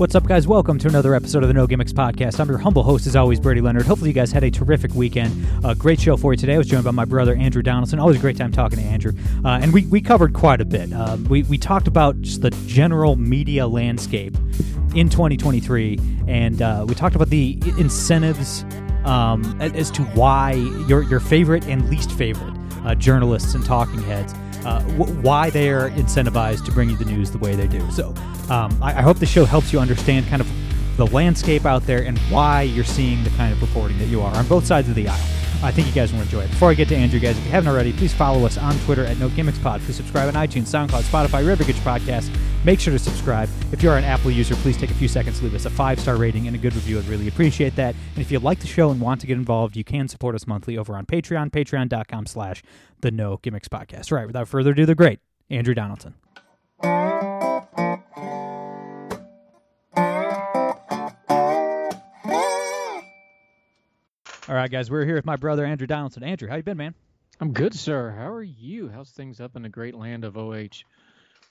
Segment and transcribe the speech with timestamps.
[0.00, 0.48] What's up, guys?
[0.48, 2.40] Welcome to another episode of the No Gimmicks Podcast.
[2.40, 3.84] I'm your humble host, as always, Brady Leonard.
[3.84, 5.46] Hopefully, you guys had a terrific weekend.
[5.62, 6.54] Uh, great show for you today.
[6.54, 7.98] I was joined by my brother, Andrew Donaldson.
[7.98, 9.12] Always a great time talking to Andrew.
[9.44, 10.90] Uh, and we, we covered quite a bit.
[10.90, 14.34] Uh, we, we talked about just the general media landscape
[14.94, 18.64] in 2023, and uh, we talked about the incentives
[19.04, 20.52] um, as to why
[20.88, 22.54] your, your favorite and least favorite
[22.86, 24.32] uh, journalists and talking heads
[24.64, 24.82] uh,
[25.22, 27.88] why they are incentivized to bring you the news the way they do.
[27.90, 28.14] So
[28.50, 30.48] um, I, I hope the show helps you understand kind of
[30.96, 34.34] the landscape out there and why you're seeing the kind of reporting that you are
[34.34, 35.26] on both sides of the aisle.
[35.62, 36.50] I think you guys will enjoy it.
[36.50, 39.04] Before I get to Andrew, guys, if you haven't already, please follow us on Twitter
[39.04, 39.80] at No Gimmicks Pod.
[39.82, 42.34] Please subscribe on iTunes, SoundCloud, Spotify, wherever you podcasts.
[42.64, 43.48] Make sure to subscribe.
[43.72, 45.70] If you are an Apple user, please take a few seconds to leave us a
[45.70, 46.98] five star rating and a good review.
[46.98, 47.94] I'd really appreciate that.
[48.14, 50.46] And if you like the show and want to get involved, you can support us
[50.46, 52.62] monthly over on Patreon, patreon.com slash
[53.00, 54.12] the No Gimmicks Podcast.
[54.12, 56.14] All right, without further ado, the great Andrew Donaldson.
[64.50, 66.24] All right, guys, we're here with my brother Andrew Donaldson.
[66.24, 66.92] Andrew, how you been, man?
[67.40, 68.10] I'm good, sir.
[68.10, 68.88] How are you?
[68.88, 70.82] How's things up in the great land of OH?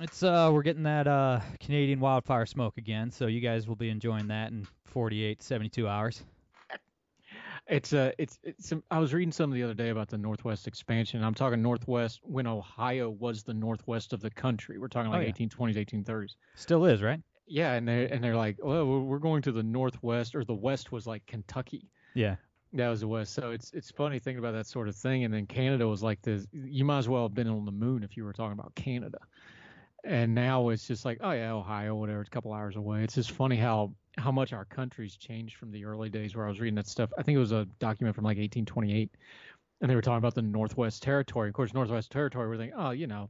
[0.01, 3.89] It's uh, we're getting that uh Canadian wildfire smoke again, so you guys will be
[3.89, 6.21] enjoying that in 48, 72 hours.
[7.67, 8.73] It's uh, it's it's.
[8.91, 11.23] I was reading some the other day about the Northwest expansion.
[11.23, 14.77] I'm talking Northwest when Ohio was the Northwest of the country.
[14.77, 15.31] We're talking like Oh, yeah.
[15.47, 16.31] 1820s, 1830s.
[16.55, 17.21] Still is, right?
[17.47, 20.53] Yeah, and they and they're like, well, we're- we're going to the Northwest, or the
[20.55, 21.89] West was like Kentucky.
[22.13, 22.35] Yeah.
[22.73, 23.33] That was the West.
[23.33, 25.23] So it's it's funny thinking about that sort of thing.
[25.23, 26.45] And then Canada was like this.
[26.51, 29.19] You might as well have been on the moon if you were talking about Canada.
[30.03, 32.21] And now it's just like, oh yeah, Ohio, whatever.
[32.21, 33.03] It's a couple hours away.
[33.03, 36.49] It's just funny how how much our country's changed from the early days where I
[36.49, 37.09] was reading that stuff.
[37.17, 39.11] I think it was a document from like 1828,
[39.81, 41.49] and they were talking about the Northwest Territory.
[41.49, 42.47] Of course, Northwest Territory.
[42.47, 43.29] We're thinking, oh, you know,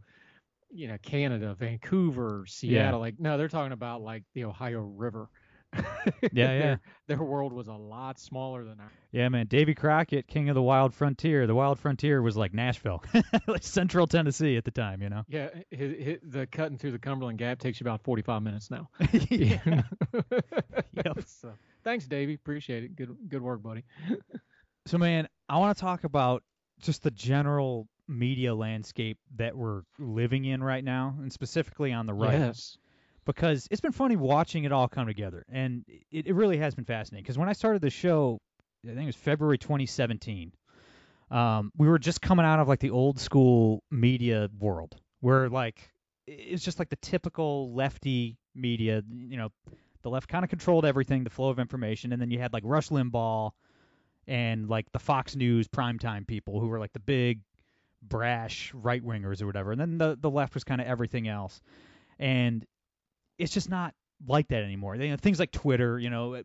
[0.71, 2.99] you know, Canada, Vancouver, Seattle.
[2.99, 5.29] Like, no, they're talking about like the Ohio River.
[6.21, 6.59] Yeah, yeah.
[6.59, 8.91] Their, their world was a lot smaller than ours.
[9.11, 9.47] Yeah, man.
[9.47, 11.45] Davy Crockett, king of the wild frontier.
[11.45, 13.03] The wild frontier was like Nashville,
[13.47, 15.23] like central Tennessee at the time, you know?
[15.27, 18.89] Yeah, hi hi the cutting through the Cumberland Gap takes you about 45 minutes now.
[19.29, 19.83] yeah.
[21.05, 21.23] Yep.
[21.25, 21.53] So,
[21.83, 22.33] thanks, Davy.
[22.33, 22.95] Appreciate it.
[22.95, 23.83] Good good work, buddy.
[24.85, 26.43] So, man, I want to talk about
[26.81, 32.13] just the general media landscape that we're living in right now, and specifically on the
[32.13, 32.39] right.
[32.39, 32.77] Yes.
[33.25, 36.85] Because it's been funny watching it all come together, and it, it really has been
[36.85, 37.23] fascinating.
[37.23, 38.39] Because when I started the show,
[38.85, 40.53] I think it was February 2017.
[41.31, 45.91] Um, we were just coming out of like the old school media world, where like
[46.27, 49.03] it's just like the typical lefty media.
[49.07, 49.49] You know,
[50.01, 52.63] the left kind of controlled everything, the flow of information, and then you had like
[52.65, 53.51] Rush Limbaugh
[54.27, 57.41] and like the Fox News primetime people who were like the big
[58.01, 61.61] brash right wingers or whatever, and then the the left was kind of everything else,
[62.17, 62.65] and
[63.39, 63.93] it's just not
[64.27, 64.95] like that anymore.
[64.97, 66.41] You know, things like Twitter, you know, uh,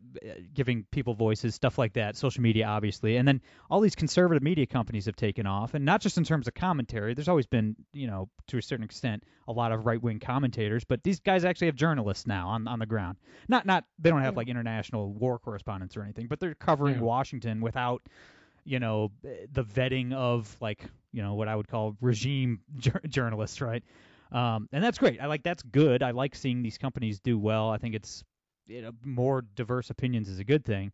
[0.53, 4.65] giving people voices, stuff like that, social media, obviously, and then all these conservative media
[4.65, 7.13] companies have taken off, and not just in terms of commentary.
[7.13, 11.03] There's always been, you know, to a certain extent, a lot of right-wing commentators, but
[11.03, 13.17] these guys actually have journalists now on on the ground.
[13.49, 17.01] Not not they don't have like international war correspondents or anything, but they're covering Yeah.
[17.01, 18.01] Washington without
[18.63, 20.81] you know the vetting of like
[21.11, 23.83] you know what I would call regime jur- journalists, right?
[24.31, 25.21] Um, and that's great.
[25.21, 26.03] I like that's good.
[26.03, 27.69] I like seeing these companies do well.
[27.69, 28.23] I think it's
[28.67, 30.91] you know, more diverse opinions is a good thing.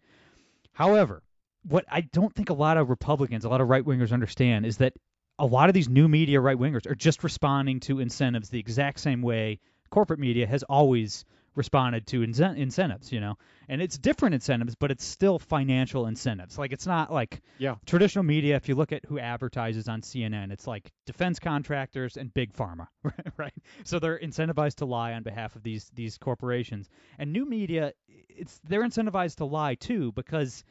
[0.74, 1.24] However,
[1.64, 4.78] what I don't think a lot of Republicans, a lot of right wingers understand is
[4.78, 4.94] that
[5.40, 9.00] a lot of these new media right wingers are just responding to incentives the exact
[9.00, 9.60] same way
[9.90, 11.26] corporate media has always
[11.56, 13.38] responded to incen- incentives, you know.
[13.68, 16.58] And it's different incentives, but it's still financial incentives.
[16.58, 17.76] Like it's not like Yeah.
[17.86, 22.34] traditional media if you look at who advertises on CNN, it's like defense contractors and
[22.34, 22.88] big pharma,
[23.38, 23.54] right?
[23.84, 26.90] So they're incentivized to lie on behalf of these these corporations.
[27.20, 30.64] And new media it's they're incentivized to lie too because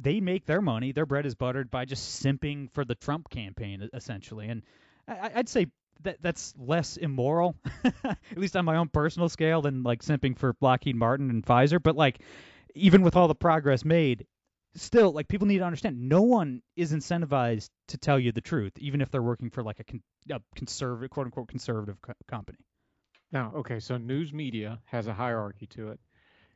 [0.00, 3.88] they make their money, their bread is buttered by just simping for the Trump campaign,
[3.94, 4.48] essentially.
[4.48, 4.62] And
[5.06, 5.66] I'd say
[6.02, 7.56] that that's less immoral,
[8.04, 11.82] at least on my own personal scale, than like simping for Lockheed Martin and Pfizer.
[11.82, 12.20] But like,
[12.74, 14.26] even with all the progress made,
[14.74, 18.72] still, like people need to understand, no one is incentivized to tell you the truth,
[18.78, 22.58] even if they're working for like a, con- a conservative, quote unquote, conservative co- company.
[23.32, 26.00] Now, okay, so news media has a hierarchy to it.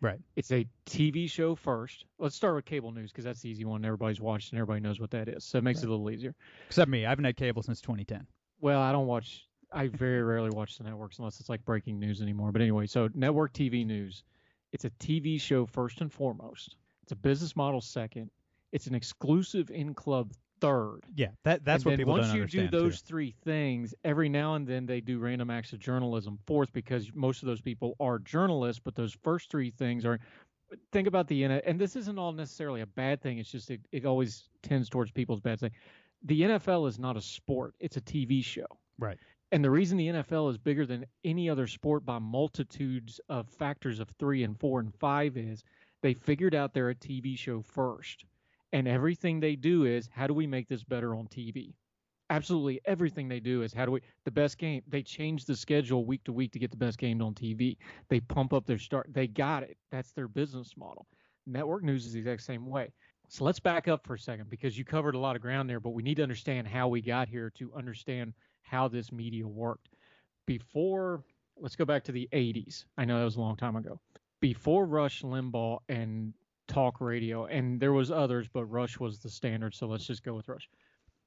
[0.00, 0.20] Right.
[0.36, 2.04] It's a TV show first.
[2.18, 3.84] Let's start with cable news because that's the easy one.
[3.84, 5.44] Everybody's watched and everybody knows what that is.
[5.44, 6.34] So it makes it a little easier.
[6.66, 8.26] Except me, I haven't had cable since 2010.
[8.64, 9.46] Well, I don't watch.
[9.70, 12.50] I very rarely watch the networks unless it's like breaking news anymore.
[12.50, 14.24] But anyway, so network TV news.
[14.72, 16.76] It's a TV show first and foremost.
[17.02, 18.30] It's a business model second.
[18.72, 20.32] It's an exclusive in club
[20.62, 21.00] third.
[21.14, 23.06] Yeah, that that's and what people once don't you do those too.
[23.06, 27.42] three things, every now and then they do random acts of journalism fourth because most
[27.42, 30.18] of those people are journalists, but those first three things are.
[30.90, 33.38] Think about the and this isn't all necessarily a bad thing.
[33.38, 35.70] It's just it, it always tends towards people's bad thing.
[36.24, 38.66] The NFL is not a sport; it's a TV show.
[38.98, 39.18] Right.
[39.52, 44.00] And the reason the NFL is bigger than any other sport by multitudes of factors
[44.00, 45.62] of three and four and five is
[46.02, 48.24] they figured out they're a TV show first.
[48.72, 51.74] And everything they do is how do we make this better on TV?
[52.30, 54.82] Absolutely everything they do is how do we the best game.
[54.88, 57.76] They change the schedule week to week to get the best games on TV.
[58.08, 59.08] They pump up their start.
[59.12, 59.76] They got it.
[59.92, 61.06] That's their business model.
[61.46, 62.90] Network news is the exact same way.
[63.28, 65.80] So let's back up for a second because you covered a lot of ground there,
[65.80, 68.32] but we need to understand how we got here to understand
[68.62, 69.88] how this media worked.
[70.46, 71.24] Before,
[71.56, 72.84] let's go back to the 80s.
[72.98, 73.98] I know that was a long time ago.
[74.40, 76.34] Before Rush Limbaugh and
[76.68, 79.74] talk radio, and there was others, but Rush was the standard.
[79.74, 80.68] So let's just go with Rush.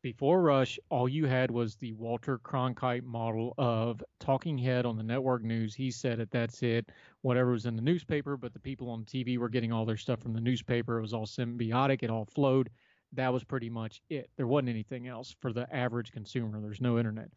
[0.08, 5.04] Before Rush, all you had was the Walter Cronkite model of talking head on the
[5.04, 5.76] network news.
[5.76, 6.90] He said it, that's it.
[7.24, 10.22] Whatever was in the newspaper, but the people on TV were getting all their stuff
[10.22, 10.98] from the newspaper.
[10.98, 12.70] It was all symbiotic, it all flowed.
[13.12, 14.30] That was pretty much it.
[14.38, 16.62] There wasn't anything else for the average consumer.
[16.62, 17.30] There's no internet.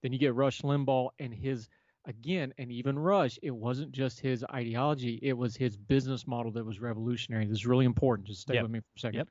[0.00, 1.68] Then you get Rush Limbaugh and his
[2.06, 6.64] again, and even Rush, it wasn't just his ideology, it was his business model that
[6.64, 7.44] was revolutionary.
[7.44, 8.28] This is really important.
[8.28, 8.62] Just stay Yep.
[8.62, 9.18] with me for a second.
[9.18, 9.28] Yep.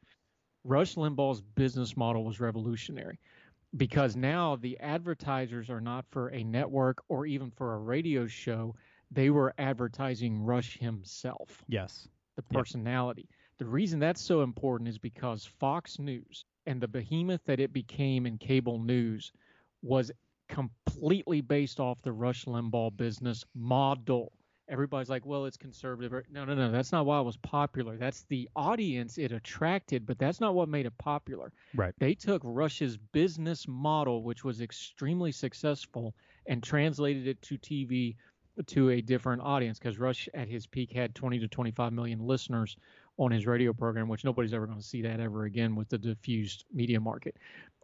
[0.66, 3.20] Rush Limbaugh's business model was revolutionary
[3.78, 8.76] because now the advertisers are not for a network or even for a radio show.
[9.12, 12.10] They were advertising Rush himself Yes.
[12.36, 12.54] the Yep.
[12.54, 13.30] personality.
[13.60, 18.26] The reason that's so important is because Fox News and the behemoth that it became
[18.26, 19.32] in cable news
[19.84, 20.12] was
[20.50, 24.34] completely based off the Rush Limbaugh business model.
[24.68, 26.12] Everybody's like, well, it's conservative.
[26.32, 26.72] No, no, no.
[26.72, 27.98] That's not why it was popular.
[27.98, 31.52] That's the audience it attracted, but that's not what made it popular.
[31.76, 31.94] Right.
[32.00, 36.16] They took Rush's business model, which was extremely successful,
[36.48, 38.16] and translated it to TV
[38.68, 42.78] to a different audience because Rush at his peak had 20 to 25 million listeners
[43.18, 45.98] on his radio program, which nobody's ever going to see that ever again with the
[45.98, 47.38] diffused media market.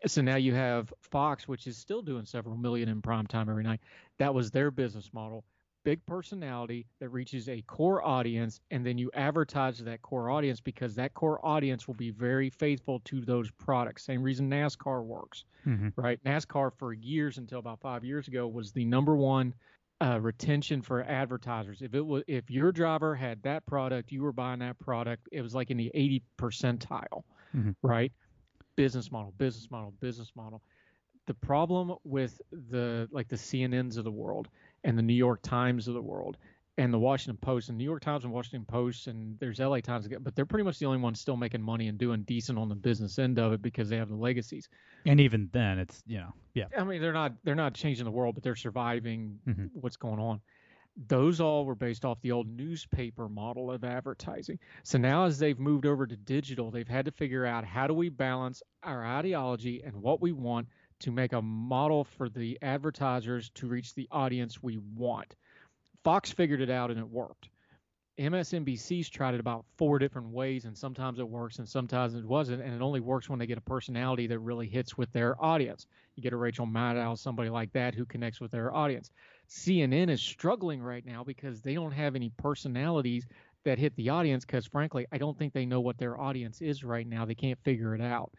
[0.08, 3.64] So now you have Fox, which is still doing several million in prime time every
[3.64, 3.82] night.
[4.18, 5.44] That was their business model.
[5.84, 10.62] Big personality that reaches a core audience, and then you advertise to that core audience
[10.62, 14.04] because that core audience will be very faithful to those products.
[14.04, 16.24] Same reason NASCAR works hmm right?
[16.24, 19.54] NASCAR for years until about five years ago was the number one
[20.02, 21.82] uh, retention for advertisers.
[21.82, 25.30] If it was if your driver had that product, you were buying that product.
[25.32, 27.24] It was like in the 80 percentile,
[27.56, 27.76] Mhm.
[27.84, 28.12] right?
[28.76, 30.62] Business model, business model, business model.
[31.28, 34.50] The problem with the like the CNNs of the world
[34.84, 36.38] and the New York Times of the world
[36.78, 40.06] and the Washington Post and New York Times and Washington Post and there's LA Times,
[40.06, 42.70] again, but they're pretty much the only ones still making money and doing decent on
[42.70, 44.70] the business end of it because they have the legacies.
[45.06, 46.66] And even then, it's you know, yeah.
[46.78, 49.70] I mean, they're not they're not changing the world, but they're surviving Mhm.
[49.74, 50.42] what's going on.
[51.08, 54.60] Those all were based off the old newspaper model of advertising.
[54.84, 57.94] So now, as they've moved over to digital, they've had to figure out how do
[57.94, 60.68] we balance our ideology and what we want
[61.02, 65.36] to make a model for the advertisers to reach the audience we want.
[66.04, 67.50] Fox figured it out and it worked.
[68.20, 72.62] MSNBC's tried it about four different ways, and sometimes it works and sometimes it wasn't.
[72.62, 75.88] And it only works when they get a personality that really hits with their audience.
[76.16, 79.12] You get a Rachel Maddow, somebody like that who connects with their audience.
[79.50, 83.26] CNN is struggling right now because they don't have any personalities
[83.64, 86.84] that hit the audience because, frankly, I don't think they know what their audience is
[86.84, 87.26] right now.
[87.26, 88.32] They can't figure it out.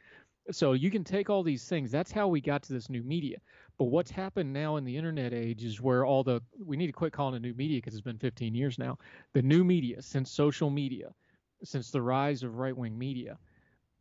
[0.50, 1.90] So you can take all these things.
[1.90, 3.38] That's how we got to this new media.
[3.78, 6.92] But what's happened now in the internet age is where all the we need to
[6.92, 8.98] quit calling it new media because it's been 15 years now.
[9.34, 11.14] The new media, since social media,
[11.62, 13.38] since the rise of right wing media,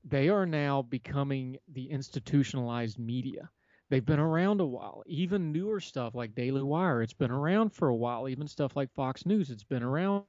[0.03, 3.49] they are now becoming the institutionalized media.
[3.89, 5.03] They've been around a while.
[5.05, 8.27] Even newer stuff like Daily Wire, it's been around for a while.
[8.29, 10.23] Even stuff like Fox News, it's been around.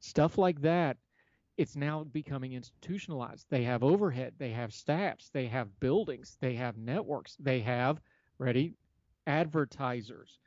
[0.00, 0.98] Stuff like that,
[1.56, 3.46] it's now becoming institutionalized.
[3.48, 8.00] They have overhead, they have staffs, they have buildings, they have networks, they have,
[8.38, 8.74] ready,
[9.26, 10.38] advertisers.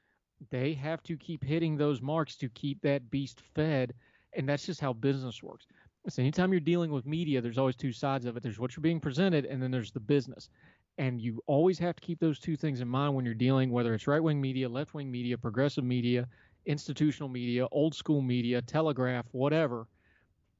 [0.50, 3.94] They have to keep hitting those marks to keep that beast fed.
[4.34, 5.66] And that's just how business works.
[6.10, 8.44] So anytime you're dealing with media, there's always two sides of it.
[8.44, 10.50] There's what you're being presented, and then there's the business.
[10.98, 13.94] And you always have to keep those two things in mind when you're dealing, whether
[13.94, 16.28] it's right wing media, left wing media, progressive media,
[16.66, 19.88] institutional media, old school media, telegraph, whatever,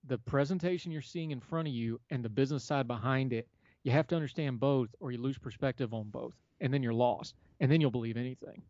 [0.08, 3.48] the presentation you're seeing in front of you and the business side behind it,
[3.84, 6.34] you have to understand both or you lose perspective on both.
[6.60, 7.36] And then you're lost.
[7.60, 8.64] And then you'll believe anything.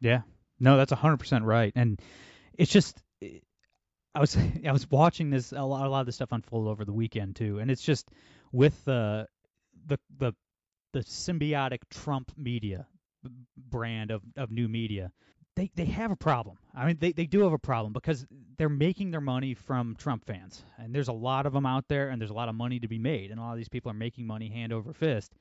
[0.00, 0.22] Yeah.
[0.58, 1.72] No, that's 100% right.
[1.76, 2.00] And
[2.54, 3.00] it's just
[4.14, 6.84] I was I was watching this a lot, a lot of this stuff unfold over
[6.84, 8.10] the weekend too, and it's just
[8.52, 9.26] with the
[9.86, 10.34] the the
[10.92, 12.86] the symbiotic Trump media
[13.56, 15.12] brand of, of new media.
[15.56, 16.58] They they have a problem.
[16.74, 18.26] I mean, they, they do have a problem because
[18.56, 22.08] they're making their money from Trump fans, and there's a lot of them out there,
[22.08, 23.90] and there's a lot of money to be made, and a lot of these people
[23.90, 25.32] are making money hand over fist.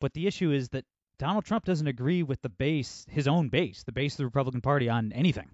[0.00, 0.84] But the issue is that
[1.18, 4.60] Donald Trump doesn't agree with the base, his own base, the base of the Republican
[4.60, 5.50] Party on anything.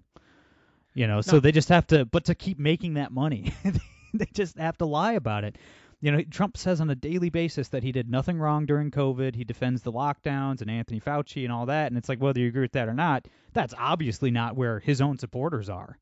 [0.93, 3.53] You know, so they just have to, but to keep making that money,
[4.13, 5.57] they just have to lie about it.
[6.05, 9.33] You know, Trump says on a daily basis that he did nothing wrong during COVID.
[9.33, 11.87] He defends the lockdowns and Anthony Fauci and all that.
[11.87, 15.01] And it's like, whether you agree with that or not, that's obviously not where his
[15.01, 15.97] own supporters are.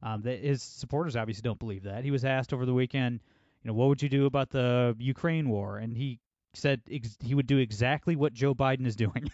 [0.00, 2.04] Um, that his supporters obviously don't believe that.
[2.04, 3.18] He was asked over the weekend,
[3.64, 5.78] you know, what would you do about the Ukraine war?
[5.78, 6.20] And he
[6.54, 9.28] said ex- he would do exactly what Joe Biden is doing.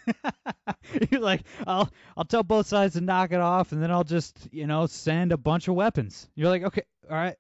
[1.11, 4.49] He's like, I'll I'll tell both sides to knock it off, and then I'll just
[4.51, 6.31] you know send a bunch of weapons.
[6.35, 7.37] You're like, okay, all right.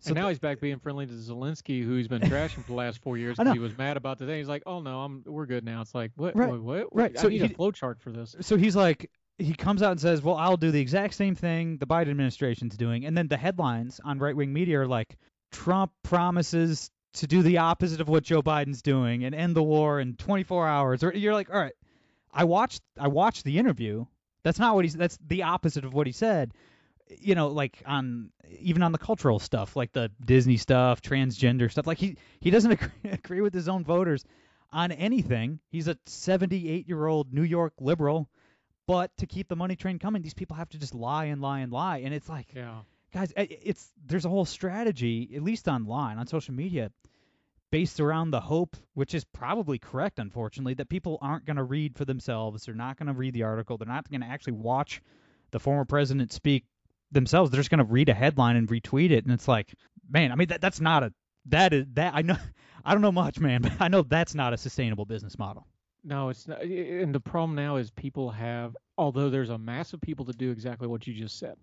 [0.00, 2.68] So and now th- he's back being friendly to Zelensky, who he's been trashing for
[2.68, 3.38] the last four years.
[3.46, 4.38] And he was mad about today.
[4.38, 6.36] He's like, "Oh no, I'm we're good now." It's like, what?
[6.36, 6.50] Right.
[6.50, 6.60] What?
[6.60, 6.86] what?
[6.94, 7.18] Right.
[7.18, 8.36] I so need he, a flow chart for this.
[8.40, 11.78] So he's like, he comes out and says, "Well, I'll do the exact same thing
[11.78, 15.16] the Biden administration's doing," and then the headlines on right wing media are like,
[15.50, 20.00] "Trump promises to do the opposite of what Joe Biden's doing and end the war
[20.00, 21.02] in 24 hours.
[21.02, 21.72] Or you're like, all right,
[22.32, 24.06] I watched I watched the interview.
[24.42, 24.94] That's not what he's.
[24.94, 26.52] That's the opposite of what he said.
[27.08, 31.86] You know, like on even on the cultural stuff, like the Disney stuff, transgender stuff.
[31.86, 34.24] Like he he doesn't agree, agree with his own voters
[34.72, 35.60] on anything.
[35.70, 38.28] He's a 78 year old New York liberal.
[38.86, 41.58] But to keep the money train coming, these people have to just lie and lie
[41.60, 42.82] and lie, and it's like, yeah
[43.16, 46.90] guys, it's there's a whole strategy, at least online on social media,
[47.70, 51.96] based around the hope, which is probably correct, unfortunately, that people aren't going to read
[51.96, 52.64] for themselves.
[52.64, 53.78] They're not going to read the article.
[53.78, 55.00] They're not going to actually watch
[55.50, 56.64] the former president speak
[57.16, 57.50] themselves.
[57.50, 59.74] They're just going to read a headline and retweet it, and it's like,
[60.08, 61.12] man, I mean, that that's not a
[61.46, 62.36] that is that I know
[62.84, 65.66] I don't know much, man, but I know that's not a sustainable business model.
[66.04, 66.62] No, it's not.
[66.62, 70.52] And the problem now is people have, although there's a mass of people that do
[70.52, 71.56] exactly what you just said.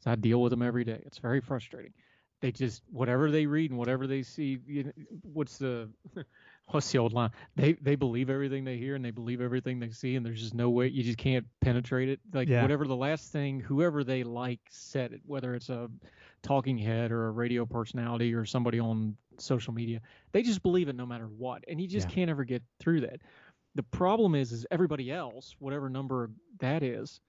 [0.00, 1.00] So I deal with them every day.
[1.06, 1.92] It's very frustrating.
[2.40, 4.58] They just whatever they read and whatever they see.
[4.66, 5.88] You know, what's the
[6.70, 7.30] what's the old line?
[7.54, 10.54] They they believe everything they hear and they believe everything they see, and there's just
[10.54, 12.20] no way you just can't penetrate it.
[12.32, 12.62] Like yeah.
[12.62, 15.88] whatever the last thing whoever they like said it, whether it's a
[16.42, 20.00] talking head or a radio personality or somebody on social media,
[20.32, 22.14] they just believe it no matter what, and you just yeah.
[22.14, 23.20] can't ever get through that.
[23.74, 26.30] The problem is, is everybody else, whatever number
[26.60, 27.20] that is,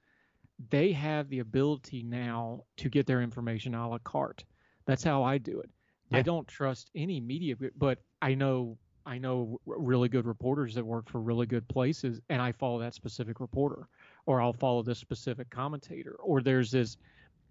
[0.70, 4.46] they have the ability now to get their information a la carte.
[4.86, 5.70] That's how I do it.
[6.10, 6.20] Yeah.
[6.20, 11.10] I don't trust any media, but I know I know really good reporters that work
[11.10, 13.88] for really good places, and I follow that specific reporter,
[14.26, 16.98] or I'll follow this specific commentator, or there's this.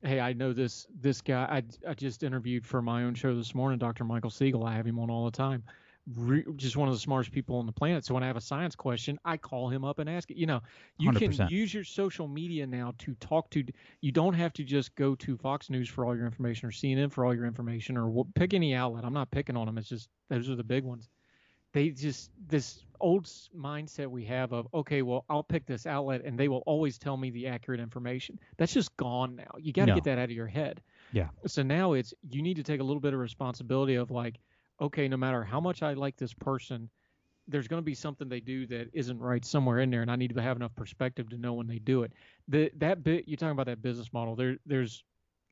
[0.03, 1.45] Hey, I know this this guy.
[1.45, 4.05] I I just interviewed for my own show this morning, Dr.
[4.05, 4.65] Michael Siegel.
[4.65, 5.65] I have him on all the time
[6.15, 8.05] re- just one of the smartest people on the planet.
[8.05, 10.37] So when I have a science question, I call him up and ask it.
[10.37, 10.63] You know,
[10.99, 11.37] you 100%.
[11.37, 13.65] can use your social media now to talk to.
[14.01, 17.13] You don't have to just go to Fox News for all your information or CNN
[17.13, 19.05] for all your information or pick any outlet.
[19.05, 19.79] I'm not picking on them.
[19.79, 21.09] It's just those are the big ones.
[21.73, 26.39] They just this old mindset we have of okay, well I'll pick this outlet and
[26.39, 28.39] they will always tell me the accurate information.
[28.57, 29.51] That's just gone now.
[29.59, 29.95] You got to No.
[29.95, 30.81] get that out of your head.
[31.13, 31.29] Yeah.
[31.47, 34.39] So now it's you need to take a little bit of responsibility of like
[34.81, 36.91] okay, no matter how much I like this person,
[37.49, 40.17] there's going to be something they do that isn't right somewhere in there, and I
[40.17, 42.13] need to have enough perspective to know when they do it.
[42.49, 44.37] The that bit you're talking about that business model.
[44.37, 45.05] There, there's,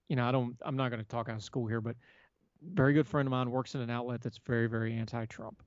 [0.09, 1.97] you know, I don't, I'm not going to talk out of school here, but
[2.62, 5.62] very good friend of mine works in an outlet that's very, very anti-Trump.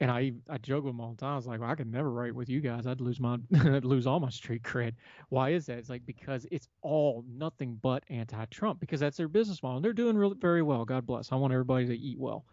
[0.00, 1.32] And I, I joke with him all the time.
[1.32, 2.86] I was like, well, I could never write with you guys.
[2.86, 4.92] I'd lose my, I'd lose all my street cred.
[5.28, 5.78] Why is that?
[5.78, 9.78] It's like because it's all nothing but anti-Trump because that's their business model.
[9.78, 10.84] And they're doing really very well.
[10.84, 11.32] God bless.
[11.32, 12.44] I want everybody to eat well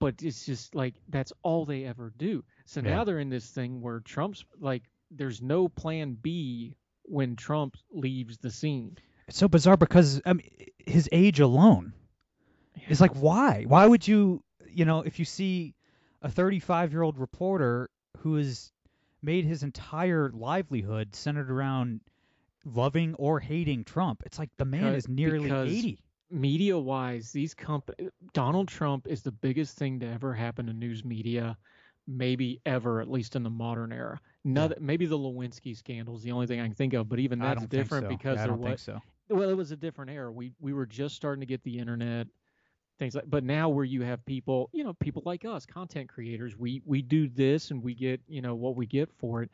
[0.00, 2.42] but it's just like that's all they ever do.
[2.64, 2.96] So Yeah.
[2.96, 6.74] now they're in this thing where Trump's like there's no plan B
[7.04, 8.98] when Trump leaves the scene.
[9.28, 10.50] It's so bizarre because I mean,
[10.84, 11.92] his age alone
[12.88, 13.62] is like, why?
[13.68, 15.76] Why would you, you know, if you see
[16.22, 18.72] a 35 year old reporter who has
[19.22, 22.00] made his entire livelihood centered around
[22.64, 25.98] loving or hating Trump, it's like the man is nearly 80.
[26.30, 31.04] Media wise, these companies Donald Trump is the biggest thing to ever happen to news
[31.04, 31.58] media,
[32.06, 34.18] maybe ever, at least in the modern era.
[34.42, 37.38] Not, Maybe the Lewinsky scandal is the only thing I can think of, but even
[37.38, 38.08] that's different so.
[38.08, 39.02] because Yeah, I don't what think so.
[39.28, 40.32] well, it was a different era.
[40.32, 42.28] We we were just starting to get the internet,
[43.02, 43.28] things like.
[43.28, 47.02] But now where you have people, you know, people like us, content creators, we we
[47.02, 49.50] do this and we get you know what we get for it.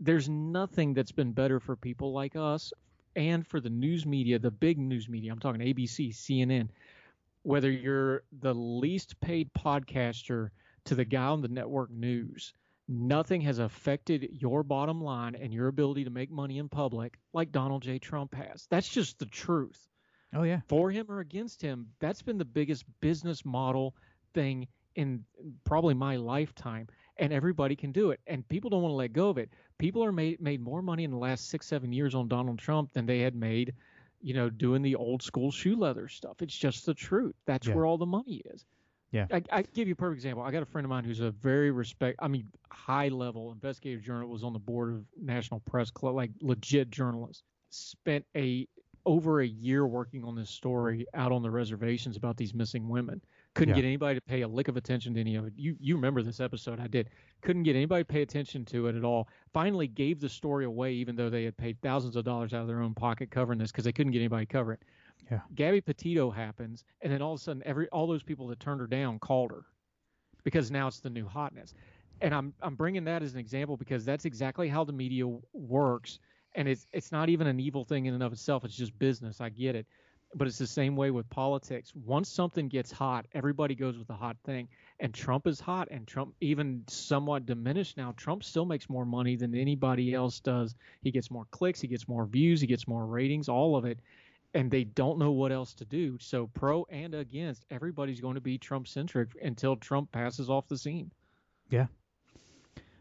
[0.00, 2.72] There's nothing that's been better for people like us
[3.14, 5.30] and for the news media, the big news media.
[5.30, 6.68] I'm talking ABC, CNN.
[7.44, 10.50] Whether you're the least paid podcaster
[10.86, 12.52] to the guy on the network news,
[12.88, 17.52] nothing has affected your bottom line and your ability to make money in public like
[17.52, 17.98] Donald J.
[18.00, 18.66] Trump has.
[18.70, 19.78] That's just the truth.
[20.34, 20.60] Oh yeah.
[20.68, 23.94] For him or against him, that's been the biggest business model
[24.34, 25.24] thing in
[25.64, 26.88] probably my lifetime.
[27.18, 28.20] And everybody can do it.
[28.26, 29.50] And people don't want to let go of it.
[29.78, 32.92] People are made made more money in the last six, seven years on Donald Trump
[32.94, 33.74] than they had made,
[34.22, 36.40] you know, doing the old school shoe leather stuff.
[36.40, 37.34] It's just the truth.
[37.46, 37.74] That's Yeah.
[37.74, 38.64] where all the money is.
[39.12, 39.26] Yeah.
[39.30, 40.42] I, I give you a perfect example.
[40.42, 44.02] I got a friend of mine who's a very respect, I mean, high level investigative
[44.02, 47.44] journalist, was on the board of National Press Club, like legit journalist.
[47.68, 48.66] Spent a
[49.04, 53.20] over a year working on this story out on the reservations about these missing women.
[53.54, 53.82] Couldn't Yeah.
[53.82, 55.52] get anybody to pay a lick of attention to any of it.
[55.56, 57.10] You you remember this episode I did.
[57.42, 59.28] Couldn't get anybody to pay attention to it at all.
[59.52, 62.68] Finally gave the story away even though they had paid thousands of dollars out of
[62.68, 64.82] their own pocket covering this because they couldn't get anybody to cover it.
[65.30, 65.40] Yeah.
[65.54, 68.80] Gabby Petito happens, and then all of a sudden, every all those people that turned
[68.80, 69.64] her down called her
[70.44, 71.74] because now it's the new hotness.
[72.20, 76.20] And I'm I'm bringing that as an example because that's exactly how the media works,
[76.54, 78.64] and it's it's not even an evil thing in and of itself.
[78.64, 79.40] It's just business.
[79.40, 79.86] I get it,
[80.34, 81.92] but it's the same way with politics.
[82.04, 84.68] Once something gets hot, everybody goes with the hot thing.
[85.00, 88.14] And Trump is hot, and Trump even somewhat diminished now.
[88.16, 90.74] Trump still makes more money than anybody else does.
[91.02, 93.98] He gets more clicks, he gets more views, he gets more ratings, all of it
[94.54, 96.18] and they don't know what else to do.
[96.20, 100.76] So pro and against, everybody's going to be Trump centric until Trump passes off the
[100.76, 101.10] scene.
[101.70, 101.86] Yeah.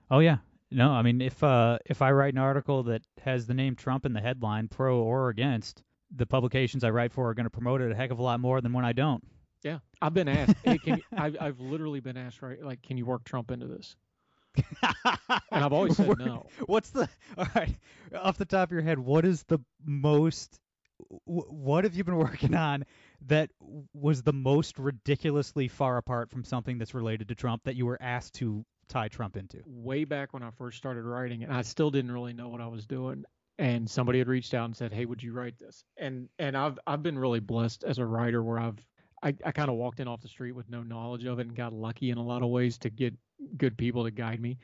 [0.10, 0.38] Oh yeah.
[0.72, 4.06] No, I mean if uh if I write an article that has the name Trump
[4.06, 5.84] in the headline, pro or against,
[6.16, 8.40] the publications I write for are going to promote it a heck of a lot
[8.40, 9.24] more than when I don't.
[9.64, 10.56] Yeah, I've been asked.
[10.64, 13.68] hey, can you, I've I've literally been asked right like, can you work Trump into
[13.68, 13.96] this?
[15.54, 16.48] And I've always said no.
[16.66, 17.08] What's the
[17.38, 17.76] all right
[18.18, 19.00] off the top of your head?
[19.00, 20.60] What is the most?
[21.26, 22.86] What have you been working on
[23.28, 23.50] that
[23.94, 27.98] was the most ridiculously far apart from something that's related to Trump that you were
[28.02, 29.62] asked to tie Trump into?
[29.66, 32.68] Way back when I first started writing, and I still didn't really know what I
[32.68, 33.24] was doing.
[33.58, 36.80] And somebody had reached out and said, "Hey, would you write this?" And and I've
[36.88, 38.80] I've been really blessed as a writer where I've
[39.24, 41.56] I, I kind of walked in off the street with no knowledge of it and
[41.56, 43.14] got lucky in a lot of ways to get
[43.58, 44.58] good people to guide me.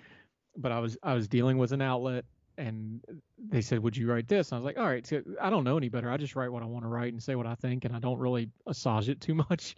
[0.56, 2.26] But I was I was dealing with an outlet
[2.58, 3.02] and
[3.38, 5.64] they said, "Would you write this?" And I was like, "All right, so I don't
[5.64, 6.10] know any better.
[6.10, 8.00] I just write what I want to write and say what I think, and I
[8.00, 9.76] don't really massage it too much."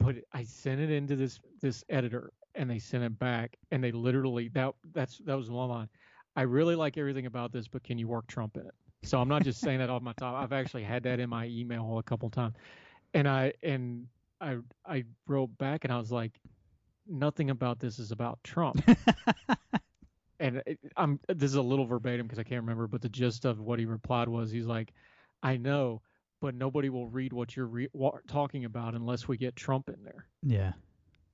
[0.00, 3.92] but I sent it into this this editor, and they sent it back, and they
[3.92, 5.88] literally that that's that was one line.
[6.36, 8.74] I really like everything about this, but can you work Trump in it?
[9.04, 10.34] So I'm not just saying that off my top.
[10.34, 12.54] I've actually had that in my email a couple times,
[13.14, 14.06] and I and
[14.40, 16.32] I I wrote back and I was like,
[17.06, 18.82] nothing about this is about Trump.
[20.40, 23.44] and it, I'm this is a little verbatim because I can't remember, but the gist
[23.44, 24.92] of what he replied was he's like,
[25.42, 26.02] I know,
[26.40, 30.02] but nobody will read what you're re- wa- talking about unless we get Trump in
[30.02, 30.26] there.
[30.42, 30.72] Yeah.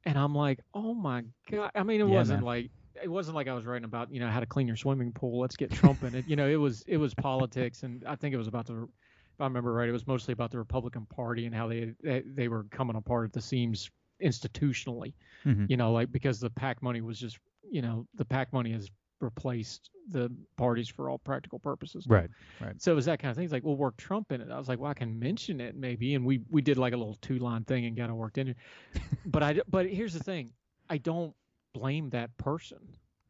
[0.07, 1.71] And I'm like, oh my god!
[1.75, 2.43] I mean, it Yeah, wasn't man.
[2.43, 2.71] like
[3.03, 5.41] it wasn't like I was writing about you know how to clean your swimming pool.
[5.41, 6.27] Let's get Trump in it.
[6.27, 9.41] You know, it was it was politics, and I think it was about the if
[9.41, 12.49] I remember right, it was mostly about the Republican Party and how they they, they
[12.49, 13.91] were coming apart at the seams
[14.23, 15.15] institutionally.
[15.45, 15.69] Mhm.
[15.69, 18.91] You know, like because the PAC money was just you know the PAC money has
[19.25, 22.07] replaced the parties for all practical purposes.
[22.07, 22.29] Right.
[22.61, 22.81] Right.
[22.81, 23.45] So it was that kind of thing.
[23.45, 24.51] It's like, well, work Trump in it.
[24.51, 26.97] I was like, well, I can mention it maybe, and we we did like a
[26.97, 28.49] little two line thing and got it worked in.
[28.49, 28.57] it.
[29.27, 30.53] but I but here's the thing,
[30.89, 31.35] I don't
[31.73, 32.79] blame that person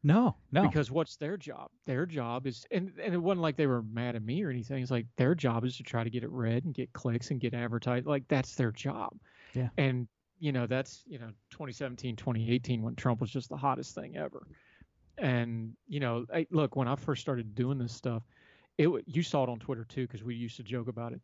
[0.03, 0.35] No.
[0.51, 0.67] No.
[0.67, 1.71] because what's their job?
[1.87, 4.83] Their job is, and and it wasn't like they were mad at me or anything.
[4.83, 7.39] It's like their job is to try to get it read and get clicks and
[7.39, 8.05] get advertised.
[8.05, 9.17] Like that's their job.
[9.53, 9.69] Yeah.
[9.77, 10.07] And
[10.39, 14.45] you know that's you know 2017 2018 when Trump was just the hottest thing ever.
[15.17, 18.23] And you know, I, look when I first started doing this stuff,
[18.77, 21.21] it you saw it on Twitter too because we used to joke about it.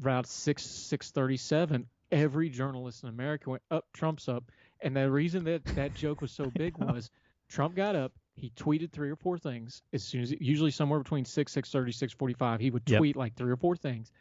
[0.00, 1.86] Route six six thirty seven.
[2.12, 3.86] Every journalist in America went up.
[3.92, 4.44] Trump's up.
[4.82, 7.10] And the reason that that joke was so big was
[7.48, 8.12] Trump got up.
[8.36, 11.92] He tweeted three or four things as soon as usually somewhere between six six thirty
[11.92, 12.60] six forty five.
[12.60, 12.98] He would Yep.
[12.98, 14.12] tweet like three or four things,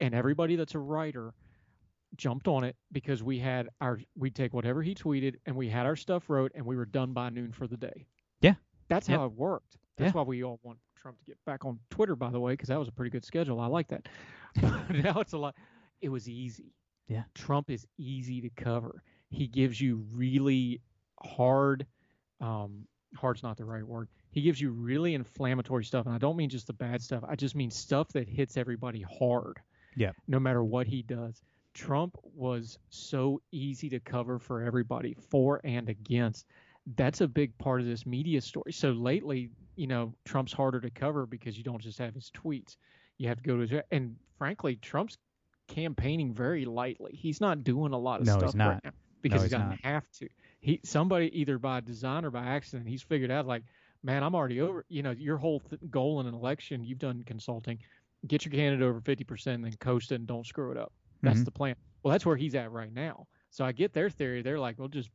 [0.00, 1.34] and everybody that's a writer
[2.16, 5.86] jumped on it because we had our we'd take whatever he tweeted and we had
[5.86, 8.06] our stuff wrote and we were done by noon for the day.
[8.88, 9.18] That's Yep.
[9.18, 9.76] how it worked.
[9.96, 10.20] That's Yeah.
[10.20, 12.78] why we all want Trump to get back on Twitter, by the way, because that
[12.78, 13.60] was a pretty good schedule.
[13.60, 14.08] I like that.
[14.90, 15.54] Now it's a lot.
[16.00, 16.74] It was easy.
[17.06, 17.24] Yeah.
[17.34, 19.02] Trump is easy to cover.
[19.30, 20.80] He gives you really
[21.22, 21.86] hard.
[22.40, 24.08] Um, hard's not the right word.
[24.30, 27.24] He gives you really inflammatory stuff, and I don't mean just the bad stuff.
[27.26, 29.58] I just mean stuff that hits everybody hard.
[29.96, 30.12] Yeah.
[30.26, 31.40] No matter what he does.
[31.74, 36.46] Trump was so easy to cover for everybody, for and against.
[36.96, 38.72] That's a big part of this media story.
[38.72, 42.76] So lately, you know, Trump's harder to cover because you don't just have his tweets.
[43.18, 45.18] You have to go to his and frankly, Trump's
[45.68, 47.12] campaigning very lightly.
[47.14, 48.68] He's not doing a lot of No, stuff he's not.
[48.74, 49.80] right now because No, he's he's doesn't not.
[49.82, 50.28] have to.
[50.60, 53.64] He somebody either by design or by accident, he's figured out like,
[54.02, 54.84] man, I'm already over.
[54.88, 57.78] You know, your whole th- goal in an election, you've done consulting,
[58.26, 60.92] get your candidate over 50%, and then coast it and don't screw it up.
[61.22, 61.44] That's Mhm.
[61.44, 61.76] the plan.
[62.02, 63.26] Well, that's where he's at right now.
[63.50, 64.42] So I get their theory.
[64.42, 65.10] They're like, well, just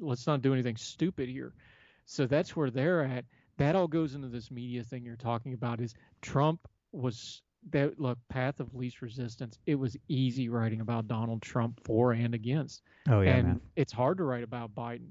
[0.00, 1.52] let's not do anything stupid here.
[2.04, 3.24] So that's where they're at.
[3.58, 5.80] That all goes into this media thing you're talking about.
[5.80, 9.58] Is Trump was that look path of least resistance.
[9.66, 13.60] It was easy writing about Donald Trump for and against Oh yeah, and man.
[13.74, 15.10] it's hard to write about Biden,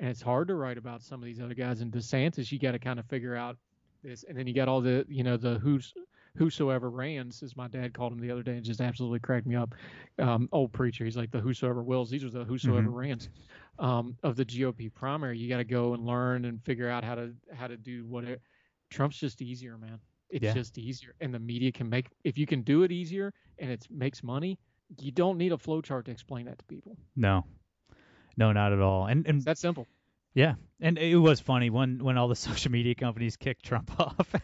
[0.00, 1.80] and it's hard to write about some of these other guys.
[1.80, 3.56] And DeSantis, you got to kind of figure out
[4.02, 5.94] this, and then you got all the, you know, the who's
[6.36, 9.54] whosoever rans, as my dad called him the other day, and just absolutely cracked me
[9.54, 9.74] up.
[10.18, 12.10] Um, old preacher, he's like the whosoever wills.
[12.10, 12.94] These are the whosoever Mhm.
[12.94, 13.28] rans
[13.78, 15.38] um, of the GOP primary.
[15.38, 18.40] You got to go and learn and figure out how to how to do whatever.
[18.90, 20.00] Trump's just easier, man.
[20.30, 20.54] It's Yeah.
[20.54, 23.86] just easier, and the media can make if you can do it easier and it
[23.90, 24.58] makes money.
[24.98, 26.96] You don't need a flowchart to explain that to people.
[27.16, 27.46] No,
[28.36, 29.06] no, not at all.
[29.06, 29.86] And and It's that simple.
[30.34, 34.34] Yeah, and it was funny when when all the social media companies kicked Trump off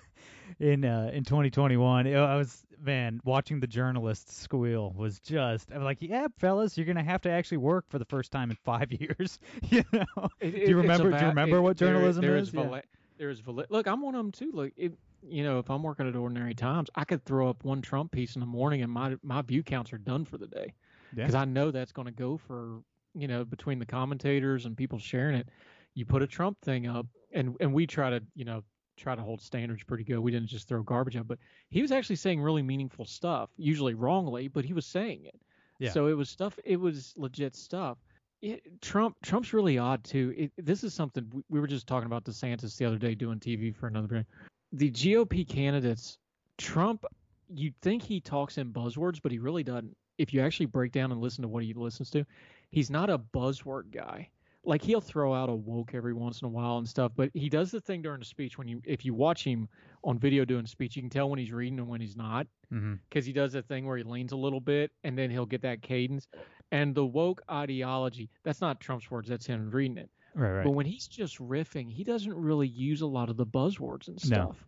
[0.61, 2.07] in uh, in 2021.
[2.07, 6.87] It- I was man watching the journalists squeal was just I'm like, yeah, fellas, you're
[6.87, 9.39] gonna have to actually work for the first time in five years.
[9.71, 10.29] you know?
[10.41, 11.11] It- do you remember?
[11.11, 12.53] do you remember it- what there- journalism is?
[12.53, 12.81] Yeah.
[13.19, 14.53] There's vali- look, I'm one of them too.
[14.55, 14.93] Look, if
[15.29, 18.37] you know, if I'm working at Ordinary Times, I could throw up one Trump piece
[18.37, 20.73] in the morning, and my my view counts are done for the day
[21.17, 21.25] Yeah.
[21.25, 22.81] because I know that's going to go for
[23.15, 25.49] you know between the commentators and people sharing it.
[25.95, 28.63] You put a Trump thing up, and and we try to you know
[28.99, 30.19] try to hold standards pretty good.
[30.19, 31.39] We didn't just throw garbage out, but
[31.71, 35.41] he was actually saying really meaningful stuff, usually wrongly, but he was saying it.
[35.79, 35.93] Yeah.
[35.93, 36.59] So it was stuff.
[36.65, 37.99] It was legit stuff.
[38.43, 40.35] It, Trump Trump's really odd too.
[40.37, 43.39] It, this is something we, we were just talking about DeSantis the other day doing
[43.39, 44.27] TV for another brand.
[44.73, 46.19] The GOP candidates,
[46.57, 47.05] Trump,
[47.49, 49.97] you'd think he talks in buzzwords, but he really doesn't.
[50.19, 52.25] If you actually break down and listen to what he listens to,
[52.71, 54.29] he's not a buzzword guy.
[54.69, 57.49] Like he'll throw out a woke every once in a while and stuff, but he
[57.49, 59.67] does the thing during the speech when you if you watch him
[60.05, 62.47] on video doing a speech, you can tell when he's reading and when he's not
[62.73, 62.95] mm-hmm.
[63.09, 65.63] because he does that thing where he leans a little bit and then he'll get
[65.63, 66.29] that cadence.
[66.71, 70.11] And the woke ideology, that's not Trump's words, that's him reading it.
[70.35, 70.65] Right, right.
[70.65, 74.21] But when he's just riffing, he doesn't really use a lot of the buzzwords and
[74.21, 74.31] stuff.
[74.31, 74.45] No.
[74.45, 74.65] stuff.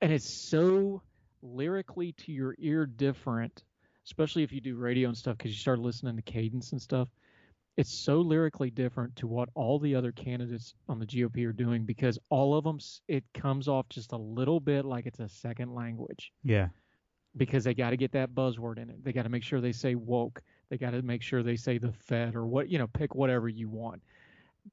[0.00, 1.02] And it's so
[1.42, 3.64] lyrically to your ear different,
[4.06, 7.08] especially if you do radio and stuff, because you start listening to cadence and stuff.
[7.80, 11.86] It's so lyrically different to what all the other candidates on the GOP are doing
[11.86, 15.74] because all of them, it comes off just a little bit like it's a second
[15.74, 16.68] language yeah,
[17.38, 19.02] because they got to get that buzzword in it.
[19.02, 20.42] They got to make sure they say woke.
[20.68, 23.48] They got to make sure they say the Fed or what, you know, pick whatever
[23.48, 24.02] you want.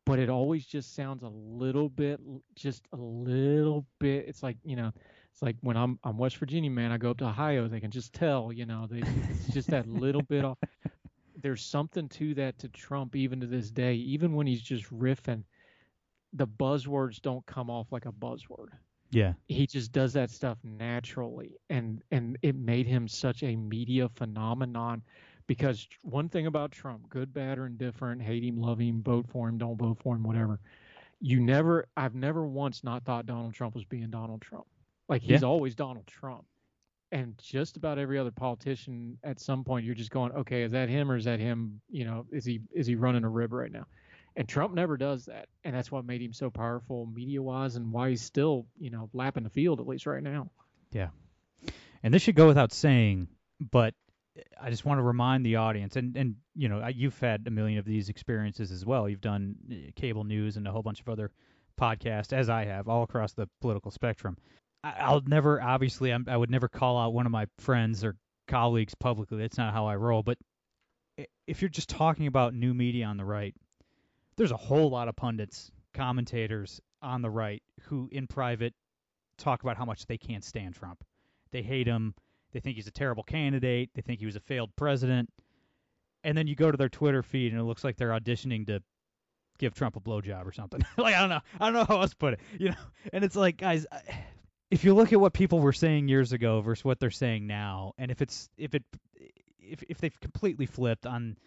[0.06, 2.20] But it always just sounds a little bit,
[2.56, 4.26] just a little bit.
[4.28, 4.92] It's like, you know,
[5.32, 7.92] it's like when I'm I'm West Virginia man, I go up to Ohio, they can
[7.92, 10.58] just tell, you know, they, it's just that little bit off.
[11.42, 15.44] There's something to that to Trump even to this day, even when he's just riffing.
[16.34, 18.70] The buzzwords don't come off like a buzzword
[19.12, 24.10] yeah, he just does that stuff naturally and and it made him such a media
[24.10, 25.02] phenomenon
[25.48, 29.48] because one thing about Trump good bad or indifferent hate him love him vote for
[29.48, 30.60] him don't vote for him whatever
[31.22, 34.66] you never I've never once not thought Donald Trump was being Donald Trump
[35.08, 35.48] like he's Yeah.
[35.48, 36.46] always Donald Trump
[37.12, 40.90] and just about every other politician at some point you're just going okay is that
[40.90, 43.72] him or is that him you know is he is he running a rib right
[43.72, 43.86] now
[44.38, 45.50] and Trump never does that.
[45.64, 49.10] And that's what made him so powerful media wise and why he's still, you know,
[49.12, 50.52] lapping the field, at least right now.
[50.92, 51.08] Yeah.
[52.04, 53.96] And this should go without saying, but
[54.62, 57.80] I just want to remind the audience, and and you know, you've had a million
[57.80, 59.10] of these experiences as well.
[59.10, 61.32] You've done uh, cable news and a whole bunch of other
[61.82, 64.38] podcasts, as I have, all across the political spectrum.
[65.00, 68.16] I'll never, obviously, I'm, I would never call out one of my friends or
[68.48, 69.38] colleagues publicly.
[69.40, 70.24] That's not how I roll.
[70.24, 70.38] But
[71.48, 73.56] if you're just talking about new media on the right,
[74.36, 78.74] there's a whole lot of pundits, commentators on the right who, in private,
[79.38, 81.04] talk about how much they can't stand Trump.
[81.52, 82.14] They hate him.
[82.52, 83.90] They think he's a terrible candidate.
[83.94, 85.30] They think he was a failed president.
[86.24, 88.82] And then you go to their Twitter feed, and it looks like they're auditioning to
[89.60, 90.82] give Trump a blowjob or something.
[90.98, 91.42] like I don't know.
[91.60, 92.40] I don't know how else to put it.
[92.60, 92.76] You know.
[93.14, 94.02] And it's like, guys, I-
[94.70, 97.94] if you look at what people were saying years ago versus what they're saying now,
[97.98, 98.84] and if it's if it
[99.60, 101.38] if if they've completely flipped on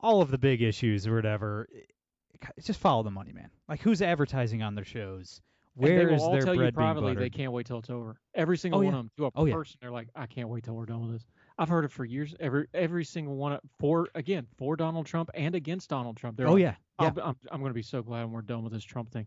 [0.00, 3.50] all of the big issues or whatever, eh, it, just follow the money, man.
[3.68, 5.40] Like who's advertising on their shows?
[5.76, 7.90] And they will is all their tell bread you privately they can't wait till it's
[7.90, 8.20] over.
[8.32, 8.98] Every single Oh, one yeah.
[9.00, 9.54] of them to a Oh, yeah.
[9.54, 11.26] person, they're like, I can't wait till we're done with this.
[11.58, 12.32] I've heard it for years.
[12.38, 16.36] Every every single one for again for Donald Trump and against Donald Trump.
[16.36, 17.08] They're Oh like, yeah, yeah.
[17.08, 19.26] I'm, I'm, I'm going to be so glad when we're done with this Trump thing.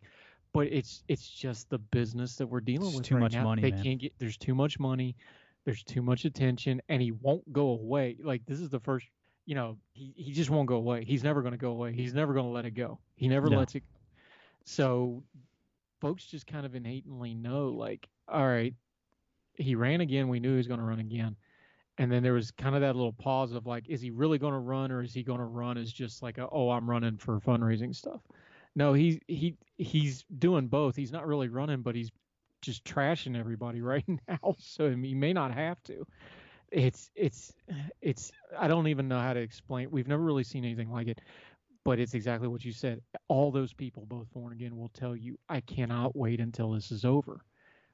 [0.54, 3.44] But it's it's just the business that we're dealing It's with too right much now.
[3.44, 3.84] money, They man.
[3.84, 4.14] can't get.
[4.18, 5.16] There's too much money.
[5.66, 8.18] There's too much attention, and he won't go away.
[8.24, 9.08] Like this is the first.
[9.46, 11.06] You know, he, he just won't go away.
[11.06, 11.94] He's never going to go away.
[11.94, 13.00] He's never going to let it go.
[13.16, 13.58] He never No.
[13.60, 13.84] lets it.
[14.66, 15.24] So,
[16.02, 18.74] folks just kind of innately know, like, all right,
[19.56, 20.28] he ran again.
[20.28, 21.38] We knew he was going to run again.
[21.98, 24.54] And then there was kind of that little pause of like, is he really going
[24.54, 27.18] to run or is he going to run as just like, a, oh, I'm running
[27.18, 28.22] for fundraising stuff?
[28.78, 30.96] No, he he he's doing both.
[30.96, 32.12] He's not really running, but he's
[32.62, 34.56] just trashing everybody right now.
[34.60, 36.06] So he may not have to.
[36.72, 37.52] It's it's
[38.02, 39.90] it's I don't even know how to explain.
[39.90, 41.22] We've never really seen anything like it,
[41.86, 43.02] but it's exactly what you said.
[43.30, 47.04] All those people, both born again, will tell you, I cannot wait until this is
[47.04, 47.42] over.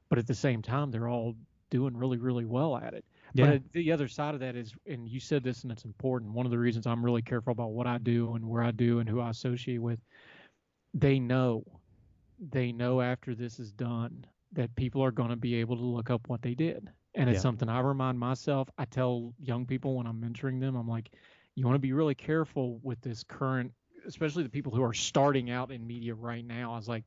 [0.10, 1.34] But at the same time, they're all
[1.70, 3.06] doing really really well at it.
[3.34, 3.52] Yeah.
[3.52, 6.34] But the other side of that is, and you said this, and it's important.
[6.34, 9.00] One of the reasons I'm really careful about what I do and where I do
[9.00, 10.00] and who I associate with,
[10.94, 11.64] they know,
[12.40, 16.10] they know after this is done that people are going to be able to look
[16.10, 16.90] up what they did.
[17.16, 17.42] And it's Yeah.
[17.42, 18.70] something I remind myself.
[18.78, 21.12] I tell young people when I'm mentoring them, I'm like,
[21.56, 23.72] you want to be really careful with this current,
[24.06, 26.74] especially the people who are starting out in media right now.
[26.74, 27.06] I was like,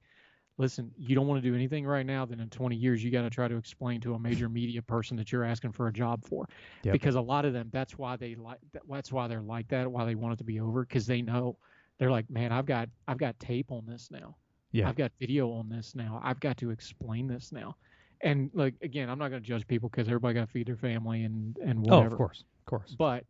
[0.59, 3.23] listen, you don't want to do anything right now, then in 20 years, you got
[3.23, 6.25] to try to explain to a major media person that you're asking for a job
[6.25, 6.49] for.
[6.85, 6.93] Yep.
[6.93, 10.05] Because a lot of them, that's why they like, that's why they're like that, why
[10.05, 11.59] they want it to be over, because they know
[11.99, 14.37] they're like, man, I've got, I've got tape on this now.
[14.73, 14.89] Yeah.
[14.89, 16.21] I've got video on this now.
[16.23, 17.77] I've got to explain this now.
[18.23, 20.77] And like again, I'm not going to judge people because everybody got to feed their
[20.77, 22.05] family and and whatever.
[22.09, 22.95] oh, of course, of course.
[22.99, 23.25] But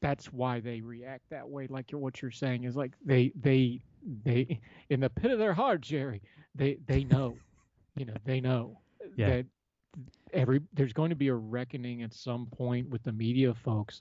[0.00, 1.66] that's why they react that way.
[1.68, 3.80] Like you're, what you're saying is like they they
[4.24, 6.22] they in the pit of their heart, Jerry,
[6.54, 7.36] they they know,
[7.96, 8.78] you know, they know
[9.16, 9.28] Yeah.
[9.28, 9.46] that
[10.32, 14.00] every there's going to be a reckoning at some point with the media folks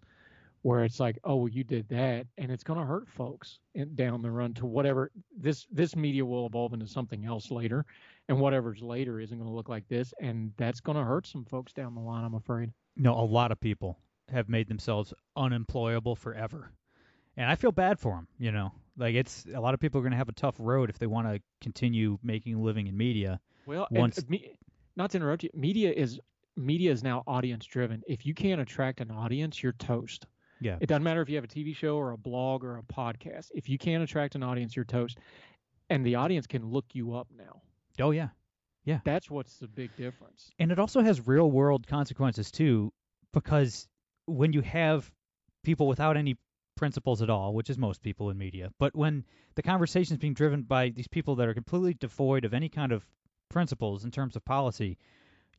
[0.63, 3.93] where it's like, oh, well, you did that, and it's going to hurt folks in,
[3.95, 7.85] down the run to whatever this this media will evolve into something else later,
[8.29, 11.45] and whatever's later isn't going to look like this, and that's going to hurt some
[11.45, 12.23] folks down the line.
[12.23, 12.71] I'm afraid.
[12.95, 13.99] No, a lot of people
[14.31, 16.71] have made themselves unemployable forever,
[17.35, 18.27] and I feel bad for them.
[18.39, 20.89] You know, like it's a lot of people are going to have a tough road
[20.89, 23.41] if they want to continue making a living in media.
[23.65, 24.57] Well, Once- and, uh, me,
[24.95, 26.21] not to interrupt you, media is
[26.55, 28.01] media is now audience driven.
[28.07, 30.25] If you can't attract an audience, you're toast.
[30.63, 30.77] Yeah.
[30.79, 33.51] It doesn't matter if you have a TV show or a blog or a podcast.
[33.53, 35.17] If you can't attract an audience, you're toast.
[35.89, 37.61] And the audience can look you up now.
[37.99, 38.29] Oh yeah,
[38.85, 38.99] Yeah.
[39.03, 40.49] That's what's the big difference.
[40.57, 42.91] and it also has real world consequences too
[43.33, 43.87] because
[44.25, 45.11] when you have
[45.63, 46.37] people without any
[46.75, 49.23] principles at all which is most people in media but when
[49.55, 52.91] the conversation is being driven by these people that are completely devoid of any kind
[52.91, 53.05] of
[53.49, 54.97] principles in terms of policy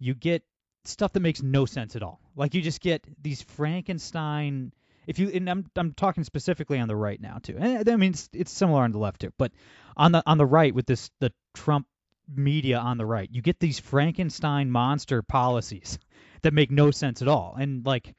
[0.00, 0.42] you get
[0.84, 4.72] stuff that makes no sense at all like you just get these frankenstein
[5.06, 7.56] if you and I'm I'm talking specifically on the right now too.
[7.58, 9.52] And I mean it's, it's similar on the left too, but
[9.96, 11.86] on the on the right with this the Trump
[12.34, 15.98] media on the right, you get these Frankenstein monster policies
[16.42, 17.56] that make no sense at all.
[17.58, 18.14] And like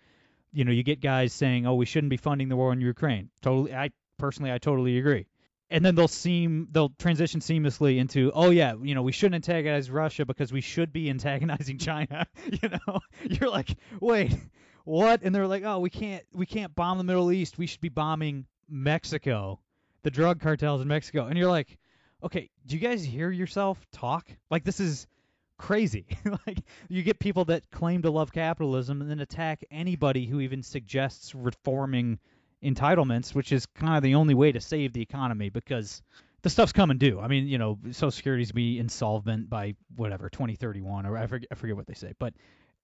[0.56, 3.30] you know, you get guys saying, "Oh, we shouldn't be funding the war in Ukraine."
[3.42, 5.28] Totally I personally I totally agree.
[5.70, 9.92] And then they'll seem they'll transition seamlessly into, "Oh yeah, you know, we shouldn't antagonize
[9.92, 14.34] Russia because we should be antagonizing China." you know, you're like, "Wait,
[14.86, 17.58] what?" And they're like, "Oh, we can't we can't bomb the Middle East.
[17.58, 19.60] We should be bombing Mexico,
[20.04, 21.78] the drug cartels in Mexico." And you're like,
[22.24, 24.28] "Okay, do you guys hear yourself talk?
[24.50, 25.08] Like this is
[25.58, 26.06] crazy.
[26.48, 30.64] like you get people that claim to love capitalism and then attack anybody who even
[30.64, 32.20] suggests reforming
[32.64, 36.02] entitlements, which is kind of the only way to save the economy because
[36.42, 37.20] the stuff's coming due.
[37.20, 41.56] I mean, you know, Social Security's be insolvent by whatever 2031 or I forget, I
[41.56, 42.34] forget what they say, but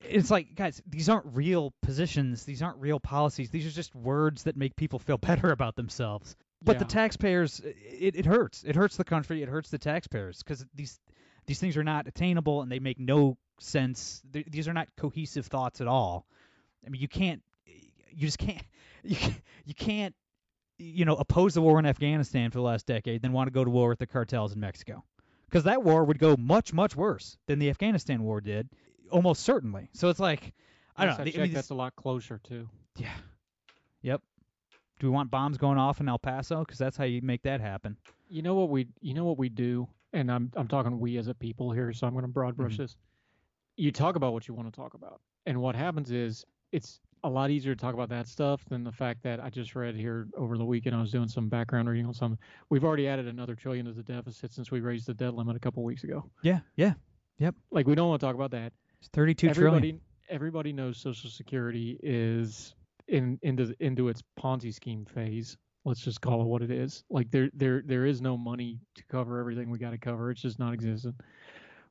[0.04, 2.44] it's like, guys, these aren't real positions.
[2.44, 3.50] These aren't real policies.
[3.50, 6.36] These are just words that make people feel better about themselves.
[6.64, 8.64] But the taxpayers, it, it hurts.
[8.64, 9.42] It hurts the country.
[9.42, 11.00] It hurts the taxpayers because these
[11.48, 14.22] these things are not attainable and they make no sense.
[14.32, 16.28] Th- These are not cohesive thoughts at all.
[16.86, 18.62] I mean, you can't, you just can't,
[19.04, 20.16] you can't, you can't,
[20.78, 23.64] you know, oppose the war in Afghanistan for the last decade, then want to go
[23.64, 25.04] to war with the cartels in Mexico,
[25.50, 28.70] because that war would go much, much worse than the Afghanistan war did,
[29.12, 29.90] almost certainly.
[29.94, 30.54] So it's like,
[30.98, 31.22] I don't know.
[31.22, 32.68] I the- I mean, that's a lot closer too.
[32.98, 33.14] yeah.
[34.02, 34.22] Yep.
[35.00, 36.60] Do we want bombs going off in El Paso?
[36.60, 37.98] Because that's how you make that happen.
[38.30, 41.28] You know what we you know what we do, and I'm I'm talking we as
[41.28, 42.78] a people here, so I'm going to broad brush Mhm.
[42.78, 42.96] this.
[43.78, 47.30] You talk about what you want to talk about, and what happens is it's a
[47.30, 50.28] lot easier to talk about that stuff than the fact that I just read here
[50.36, 50.96] over the weekend.
[50.96, 52.40] I was doing some background reading on something.
[52.70, 55.60] We've already added another trillion to the deficit since we raised the debt limit a
[55.60, 56.30] couple weeks ago.
[56.42, 56.62] Yeah.
[56.76, 56.94] Yeah.
[57.38, 57.56] Yep.
[57.70, 58.74] Like we don't want to talk about that.
[59.02, 59.76] It's thirty-two trillion.
[59.76, 62.76] everybody everybody knows Social Security is
[63.08, 65.58] in into into its Ponzi scheme phase.
[65.84, 67.04] Let's just call it what it is.
[67.10, 70.30] Like there there there is no money to cover everything we got to cover.
[70.30, 71.16] It's just not existent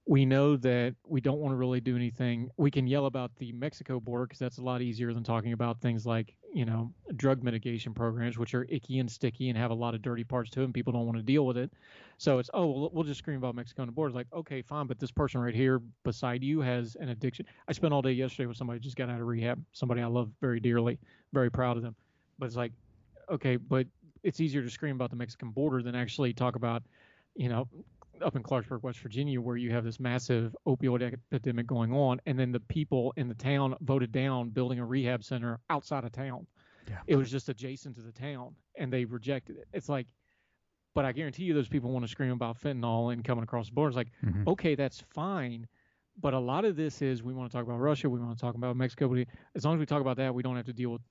[0.06, 2.50] we know that we don't want to really do anything.
[2.56, 5.80] We can yell about the Mexico border because that's a lot easier than talking about
[5.80, 9.74] things like, you know, drug mitigation programs, which are icky and sticky and have a
[9.74, 10.72] lot of dirty parts to them.
[10.72, 11.70] People don't want to deal with it.
[12.18, 14.08] So it's, oh, well, just scream about Mexico on the border.
[14.08, 17.46] It's like, okay, fine, but this person right here beside you has an addiction.
[17.68, 20.30] I spent all day yesterday with somebody just got out of rehab, somebody I love
[20.40, 20.98] very dearly,
[21.32, 21.94] very proud of them.
[22.38, 22.72] But it's like,
[23.30, 23.86] okay, but
[24.22, 26.82] it's easier to scream about the Mexican border than actually talk about,
[27.36, 27.68] you know,
[28.22, 32.38] up in Clarksburg, West Virginia, where you have this massive opioid epidemic going on, and
[32.38, 36.46] then the people in the town voted down building a rehab center outside of town.
[36.88, 36.98] Yeah.
[37.06, 39.68] It was just adjacent to the town, and they rejected it.
[39.72, 40.06] It's like,
[40.94, 43.74] but I guarantee you, those people want to scream about fentanyl and coming across the
[43.74, 43.88] border.
[43.88, 44.48] It's like, mm-hmm.
[44.48, 45.66] okay, that's fine,
[46.20, 48.40] but a lot of this is we want to talk about Russia, we want to
[48.40, 50.72] talk about Mexico, but as long as we talk about that, we don't have to
[50.72, 51.02] deal with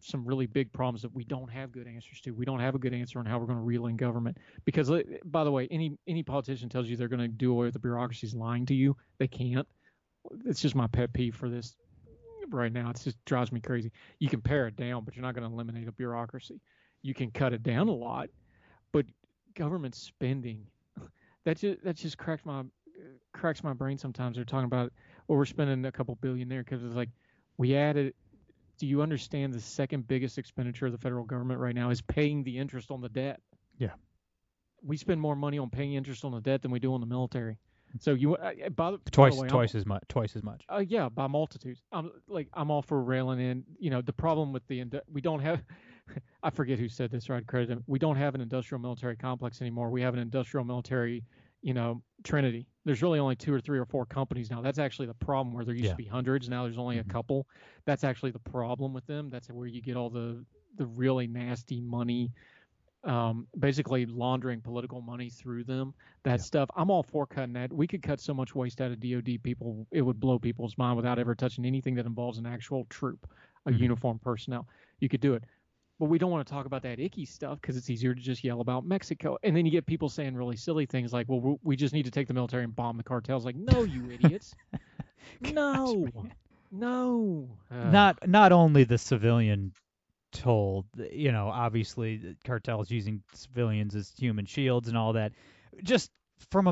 [0.00, 2.32] some really big problems that we don't have good answers to.
[2.32, 4.38] We don't have a good answer on how we're going to reel in government.
[4.64, 7.66] Because, uh, by the way, any any politician tells you they're going to do away
[7.66, 8.96] with the bureaucracy is lying to you.
[9.18, 9.66] They can't.
[10.44, 11.76] It's just my pet peeve for this
[12.50, 12.90] right now.
[12.90, 13.90] It just drives me crazy.
[14.18, 16.60] You can pare it down, but you're not going to eliminate a bureaucracy.
[17.02, 18.30] You can cut it down a lot,
[18.92, 19.04] but
[19.54, 20.66] government spending
[21.44, 22.62] that just that just cracks my
[23.32, 24.36] cracks my brain sometimes.
[24.36, 24.92] They're talking about
[25.28, 27.10] well, we're spending a couple billion there because it's like
[27.56, 28.14] we added
[28.78, 32.44] do you understand the second biggest expenditure of the federal government right now is paying
[32.44, 33.40] the interest on the debt?
[33.78, 33.92] Yeah.
[34.82, 37.06] We spend more money on paying interest on the debt than we do on the
[37.06, 37.58] military.
[38.00, 40.64] So you uh, by, twice by way, twice I'm, as much twice as much.
[40.68, 41.80] Uh, yeah, by multitudes.
[41.92, 43.64] I'm like I'm all for railing in.
[43.78, 45.62] You know the problem with the we don't have.
[46.42, 47.28] I forget who said this.
[47.28, 49.90] Right, credit We don't have an industrial military complex anymore.
[49.90, 51.24] We have an industrial military
[51.64, 52.66] you know, Trinity.
[52.84, 54.60] There's really only two or three or four companies now.
[54.60, 55.90] That's actually the problem where there used yeah.
[55.92, 56.48] to be hundreds.
[56.48, 57.10] Now there's only mm-hmm.
[57.10, 57.46] a couple.
[57.86, 59.30] That's actually the problem with them.
[59.30, 60.44] That's where you get all the
[60.76, 62.32] the really nasty money,
[63.04, 65.94] um, basically laundering political money through them.
[66.24, 66.44] That yeah.
[66.44, 66.68] stuff.
[66.76, 67.72] I'm all for cutting that.
[67.72, 69.86] We could cut so much waste out of DoD people.
[69.90, 73.26] It would blow people's mind without ever touching anything that involves an actual troop,
[73.64, 73.82] a mm-hmm.
[73.82, 74.68] uniformed personnel.
[75.00, 75.44] You could do it
[75.98, 78.42] but we don't want to talk about that icky stuff because it's easier to just
[78.42, 79.38] yell about Mexico.
[79.42, 82.10] And then you get people saying really silly things like, "Well, we just need to
[82.10, 84.54] take the military and bomb the cartels." Like, no, you idiots,
[85.40, 86.06] no,
[86.70, 87.48] no.
[87.70, 89.72] Uh, not not only the civilian
[90.32, 95.32] told, you know, obviously cartels using civilians as human shields and all that.
[95.82, 96.10] Just
[96.50, 96.66] from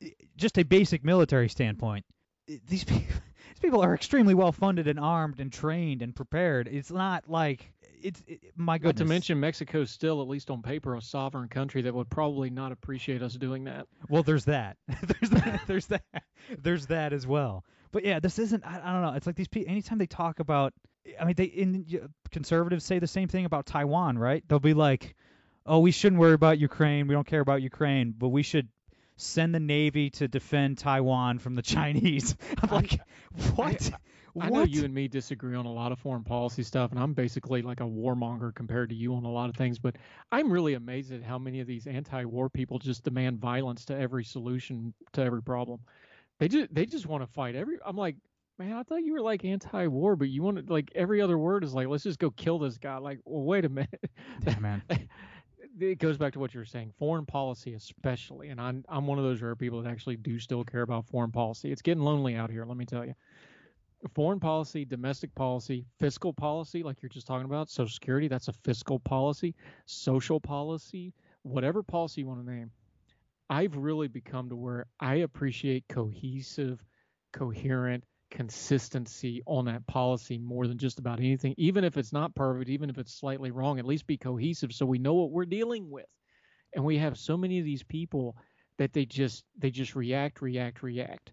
[0.00, 2.04] a just a basic military standpoint,
[2.46, 3.02] these people,
[3.48, 6.68] these people are extremely well funded and armed and trained and prepared.
[6.68, 7.73] It's not like
[8.04, 9.00] it's it, my goodness.
[9.00, 12.50] Not to mention Mexico's still, at least on paper, a sovereign country that would probably
[12.50, 13.86] not appreciate us doing that.
[14.08, 14.76] Well, there's that.
[14.86, 15.60] there's that.
[15.66, 16.02] There's that.
[16.62, 17.64] There's that as well.
[17.90, 18.64] But yeah, this isn't.
[18.64, 19.12] I, I don't know.
[19.14, 19.70] It's like these people.
[19.70, 20.74] Anytime they talk about,
[21.18, 24.44] I mean, they in conservatives say the same thing about Taiwan, right?
[24.46, 25.16] They'll be like,
[25.64, 27.06] "Oh, we shouldn't worry about Ukraine.
[27.06, 28.68] We don't care about Ukraine, but we should
[29.16, 33.00] send the navy to defend Taiwan from the Chinese." I'm like,
[33.54, 33.90] what?
[34.40, 37.12] I, know you and me disagree on a lot of foreign policy stuff, and I'm
[37.12, 39.78] basically like a warmonger compared to you on a lot of things.
[39.78, 39.96] But
[40.32, 44.24] I'm really amazed at how many of these anti-war people just demand violence to every
[44.24, 45.80] solution to every problem.
[46.38, 47.78] They just they just want to fight every.
[47.84, 48.16] I'm like,
[48.58, 51.62] man, I thought you were like anti-war, but you want to like every other word
[51.62, 52.96] is like, let's just go kill this guy.
[52.96, 54.10] Like, well, wait a minute.
[54.44, 54.82] Yeah, man.
[55.80, 59.18] it goes back to what you were saying, foreign policy especially, and I'm I'm one
[59.18, 61.70] of those rare people that actually do still care about foreign policy.
[61.70, 63.14] It's getting lonely out here, let me tell you
[64.08, 68.52] foreign policy, domestic policy, fiscal policy, like you're just talking about, Social Security, that's a
[68.52, 69.54] fiscal policy,
[69.86, 71.12] social policy,
[71.42, 72.70] whatever policy you want to name.
[73.50, 76.82] I've really become to where I appreciate cohesive,
[77.32, 81.54] coherent consistency on that policy more than just about anything.
[81.56, 84.86] Even if it's not perfect, even if it's slightly wrong, at least be cohesive so
[84.86, 86.06] we know what we're dealing with.
[86.74, 88.36] And we have so many of these people
[88.78, 91.32] that they just they just react, react, react.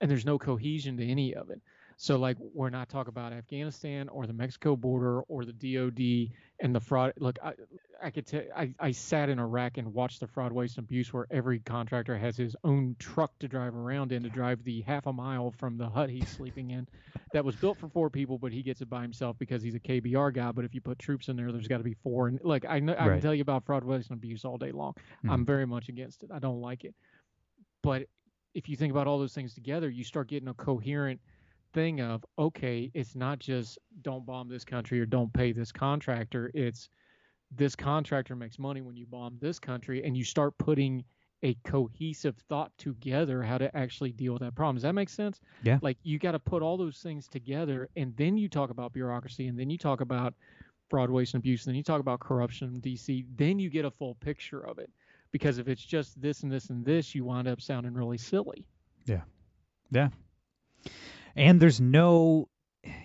[0.00, 1.60] And there's no cohesion to any of it.
[1.98, 6.74] So like we're not talking about Afghanistan or the Mexico border or the DOD and
[6.74, 7.14] the fraud.
[7.18, 7.52] Look, I,
[8.02, 8.42] I could tell.
[8.54, 12.18] I, I sat in Iraq and watched the fraud, waste, and abuse, where every contractor
[12.18, 15.78] has his own truck to drive around in to drive the half a mile from
[15.78, 16.86] the hut he's sleeping in,
[17.32, 19.80] that was built for four people, but he gets it by himself because he's a
[19.80, 20.52] KBR guy.
[20.52, 22.28] But if you put troops in there, there's got to be four.
[22.28, 23.12] And like I know, I right.
[23.14, 24.92] can tell you about fraud, waste, and abuse all day long.
[24.92, 25.30] Mm-hmm.
[25.30, 26.30] I'm very much against it.
[26.30, 26.94] I don't like it.
[27.82, 28.02] But
[28.54, 31.20] if you think about all those things together, you start getting a coherent
[31.72, 36.50] thing of okay, it's not just don't bomb this country or don't pay this contractor.
[36.54, 36.88] It's
[37.54, 41.04] this contractor makes money when you bomb this country, and you start putting
[41.42, 44.76] a cohesive thought together how to actually deal with that problem.
[44.76, 45.40] Does that make sense?
[45.62, 45.78] Yeah.
[45.82, 49.46] Like you got to put all those things together, and then you talk about bureaucracy,
[49.46, 50.34] and then you talk about
[50.88, 53.26] fraud, waste, and abuse, and then you talk about corruption in DC.
[53.36, 54.90] Then you get a full picture of it.
[55.32, 58.64] Because if it's just this and this and this, you wind up sounding really silly.
[59.04, 59.22] Yeah.
[59.90, 60.08] Yeah.
[61.36, 62.48] And there's no,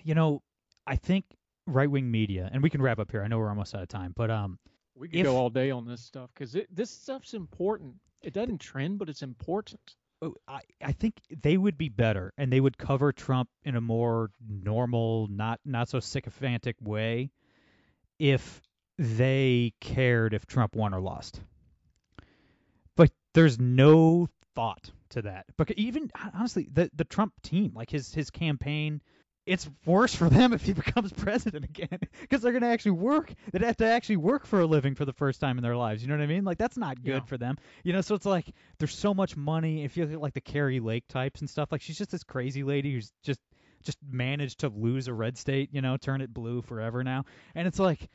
[0.02, 0.42] you know,
[0.86, 1.24] I think
[1.66, 3.22] right wing media, and we can wrap up here.
[3.22, 4.58] I know we're almost out of time, but um,
[4.94, 7.94] We could If- go all day on this stuff because this stuff's important.
[8.22, 9.80] It doesn't trend, but it's important.
[10.22, 13.80] oh, I, I think they would be better, and they would cover Trump in a
[13.80, 17.30] more normal, not not so sycophantic way,
[18.18, 18.62] if
[18.98, 21.40] they cared if Trump won or lost.
[22.96, 25.46] But there's no thought to that.
[25.56, 29.00] But even honestly, the the Trump team, like his his campaign,
[29.46, 33.32] it's worse for them if he becomes president again because they're going to actually work.
[33.52, 36.02] They'd have to actually work for a living for the first time in their lives.
[36.02, 36.44] You know what I mean?
[36.44, 37.20] Like that's not good Yeah.
[37.20, 37.56] for them.
[37.84, 38.46] You know, so it's like
[38.78, 39.84] there's so much money.
[39.84, 42.24] If you look at like the Kari Lake types and stuff, like she's just this
[42.24, 43.40] crazy lady who's just
[43.82, 45.70] just managed to lose a red state.
[45.72, 47.24] You know, turn it blue forever now,
[47.54, 48.08] and it's like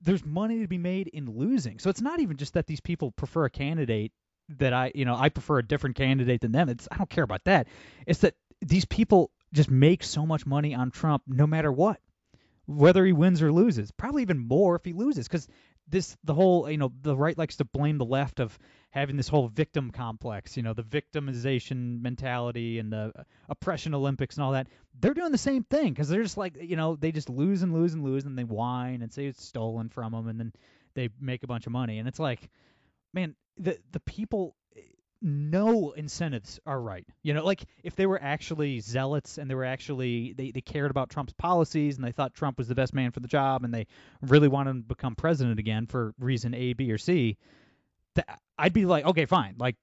[0.00, 1.80] there's money to be made in losing.
[1.80, 4.12] So it's not even just that these people prefer a candidate
[4.56, 6.68] that I, you know, I prefer a different candidate than them.
[6.68, 7.68] It's I don't care about that.
[8.06, 12.00] It's that these people just make so much money on Trump no matter what.
[12.66, 15.48] Whether he wins or loses, probably even more if he loses cuz
[15.90, 18.58] this the whole, you know, the right likes to blame the left of
[18.90, 23.12] having this whole victim complex, you know, the victimization mentality and the
[23.48, 24.68] oppression Olympics and all that.
[25.00, 27.72] They're doing the same thing because they're just like, you know, they just lose and
[27.72, 30.52] lose and lose and they whine and say it's stolen from them and then
[30.94, 31.98] they make a bunch of money.
[31.98, 32.50] And it's like,
[33.12, 34.56] man, the the people
[35.20, 37.06] no incentives are right.
[37.22, 40.90] You know, like if they were actually zealots and they were actually they, they cared
[40.90, 43.74] about Trump's policies and they thought Trump was the best man for the job and
[43.74, 43.86] they
[44.22, 47.36] really wanted to become president again for reason A, B, or C,
[48.14, 48.26] th-
[48.58, 49.76] I'd be like, okay, fine, like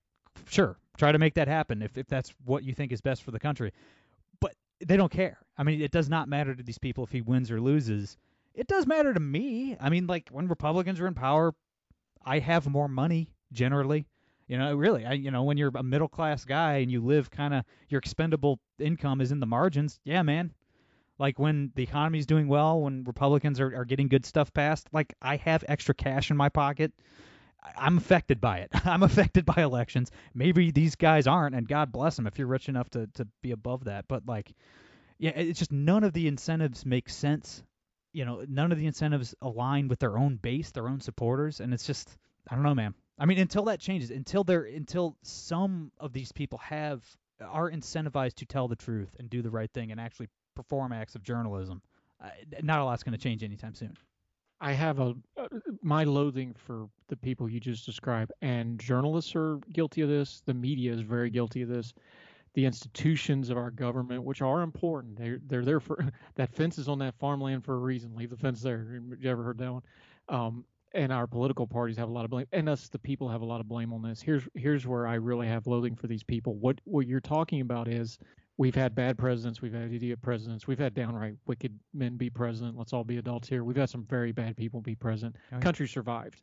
[0.49, 3.31] sure, try to make that happen if if that's what you think is best for
[3.31, 3.73] the country.
[4.39, 4.53] But
[4.85, 5.39] they don't care.
[5.57, 8.17] I mean, it does not matter to these people if he wins or loses.
[8.53, 9.75] It does matter to me.
[9.81, 11.53] I mean, like when Republicans are in power,
[12.25, 14.07] I have more money generally.
[14.47, 17.31] You know, really, I you know, when you're a middle class guy and you live
[17.31, 19.99] kind of your expendable income is in the margins.
[20.03, 20.53] Yeah, man.
[21.17, 25.15] Like when the economy's doing well, when Republicans are, are getting good stuff passed, like
[25.21, 26.91] I have extra cash in my pocket.
[27.75, 28.69] I'm affected by it.
[28.85, 30.11] I'm affected by elections.
[30.33, 33.51] Maybe these guys aren't, and God bless them if you're rich enough to to be
[33.51, 34.07] above that.
[34.07, 34.53] But like,
[35.17, 37.63] yeah, it's just none of the incentives make sense.
[38.13, 41.73] You know, none of the incentives align with their own base, their own supporters, and
[41.73, 42.15] it's just
[42.49, 42.93] I don't know, man.
[43.17, 47.01] I mean, until that changes, until they're until some of these people have
[47.41, 51.15] are incentivized to tell the truth and do the right thing and actually perform acts
[51.15, 51.81] of journalism,
[52.23, 52.29] uh,
[52.61, 53.95] not a lot's going to change anytime soon.
[54.61, 55.47] I have a uh,
[55.81, 60.41] my loathing for the people you just described, and journalists are guilty of this.
[60.45, 61.93] The media is very guilty of this.
[62.53, 66.05] The institutions of our government, which are important, they're they're there for
[66.35, 68.15] that fence is on that farmland for a reason.
[68.15, 69.01] Leave the fence there.
[69.19, 69.83] You ever heard that one?
[70.29, 70.65] Um,
[70.95, 73.45] and our political parties have a lot of blame, and us, the people, have a
[73.45, 74.21] lot of blame on this.
[74.21, 76.55] Here's here's where I really have loathing for these people.
[76.55, 78.17] What what you're talking about is
[78.57, 82.77] we've had bad presidents, we've had idiot presidents, we've had downright wicked men be president.
[82.77, 83.63] Let's all be adults here.
[83.63, 85.35] We've had some very bad people be president.
[85.51, 85.59] Oh, yeah.
[85.59, 86.41] Country survived.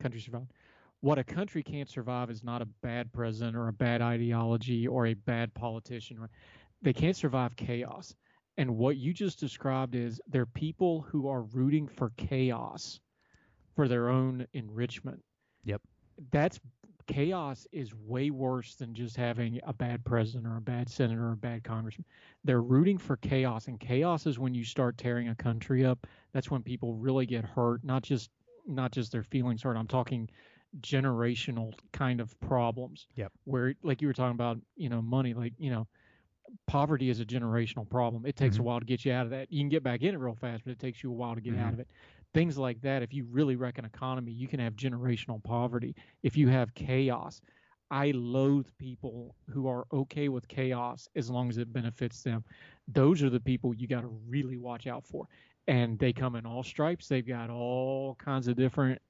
[0.00, 0.52] Country survived.
[1.00, 5.06] What a country can't survive is not a bad president or a bad ideology or
[5.06, 6.28] a bad politician.
[6.82, 8.14] They can't survive chaos.
[8.56, 12.98] And what you just described is they're people who are rooting for chaos
[13.78, 15.22] for their own enrichment.
[15.62, 15.82] Yep.
[16.32, 16.58] That's
[17.06, 21.32] chaos is way worse than just having a bad president or a bad senator or
[21.34, 22.04] a bad congressman.
[22.42, 26.08] They're rooting for chaos, and chaos is when you start tearing a country up.
[26.32, 28.30] That's when people really get hurt, not just
[28.66, 29.76] not just their feelings hurt.
[29.76, 30.28] I'm talking
[30.80, 33.06] generational kind of problems.
[33.14, 33.30] Yep.
[33.44, 35.86] Where like you were talking about, you know, money, like, you know,
[36.66, 38.26] poverty is a generational problem.
[38.26, 38.60] It takes Mhm.
[38.60, 39.52] a while to get you out of that.
[39.52, 41.40] You can get back in it real fast, but it takes you a while to
[41.40, 41.60] get Mhm.
[41.60, 41.88] out of it.
[42.34, 45.94] Things like that, if you really wreck an economy, you can have generational poverty.
[46.22, 47.40] If you have chaos,
[47.90, 52.44] I loathe people who are okay with chaos as long as it benefits them.
[52.86, 55.26] Those are the people you got to really watch out for.
[55.68, 57.08] And they come in all stripes.
[57.08, 59.00] They've got all kinds of different.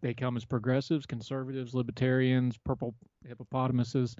[0.00, 2.94] They come as progressives, conservatives, libertarians, purple
[3.26, 4.16] hippopotamuses.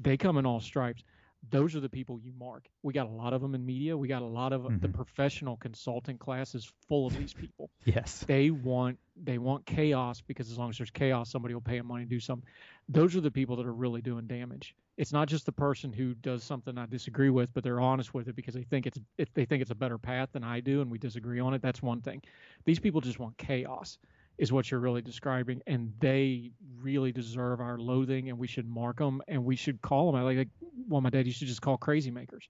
[0.00, 1.04] They come in all stripes.
[1.48, 2.68] Those are the people you mark.
[2.82, 3.96] We got a lot of them in media.
[3.96, 4.92] We got a lot of the Mhm.
[4.92, 8.20] professional consulting class is full of these people Yes.
[8.26, 11.86] they want they want chaos because as long as there's chaos somebody will pay them
[11.86, 12.48] money to do something
[12.88, 16.14] those are the people that are really doing damage it's not just the person who
[16.14, 19.32] does something i disagree with but they're honest with it because they think it's if
[19.34, 21.82] they think it's a better path than i do and we disagree on it that's
[21.82, 22.22] one thing
[22.64, 23.98] these people just want chaos
[24.40, 28.96] is what you're really describing and they really deserve our loathing and we should mark
[28.96, 30.48] them and we should call them like, like
[30.88, 32.48] well my dad used to just call crazy makers.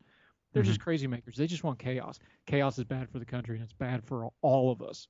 [0.52, 1.36] They're just crazy makers.
[1.36, 2.18] They just want chaos.
[2.46, 5.06] Chaos is bad for the country and it's bad for all of us.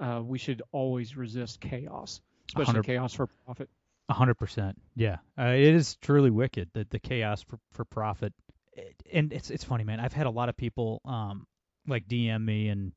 [0.00, 3.68] Uh, we should always resist chaos especially chaos for profit.
[4.08, 4.76] A hundred percent.
[4.94, 8.32] Yeah, uh, it is truly wicked that the chaos for, for profit.
[8.74, 10.00] It, and it's it's funny, man.
[10.00, 11.46] I've had a lot of people um
[11.86, 12.92] like DM me and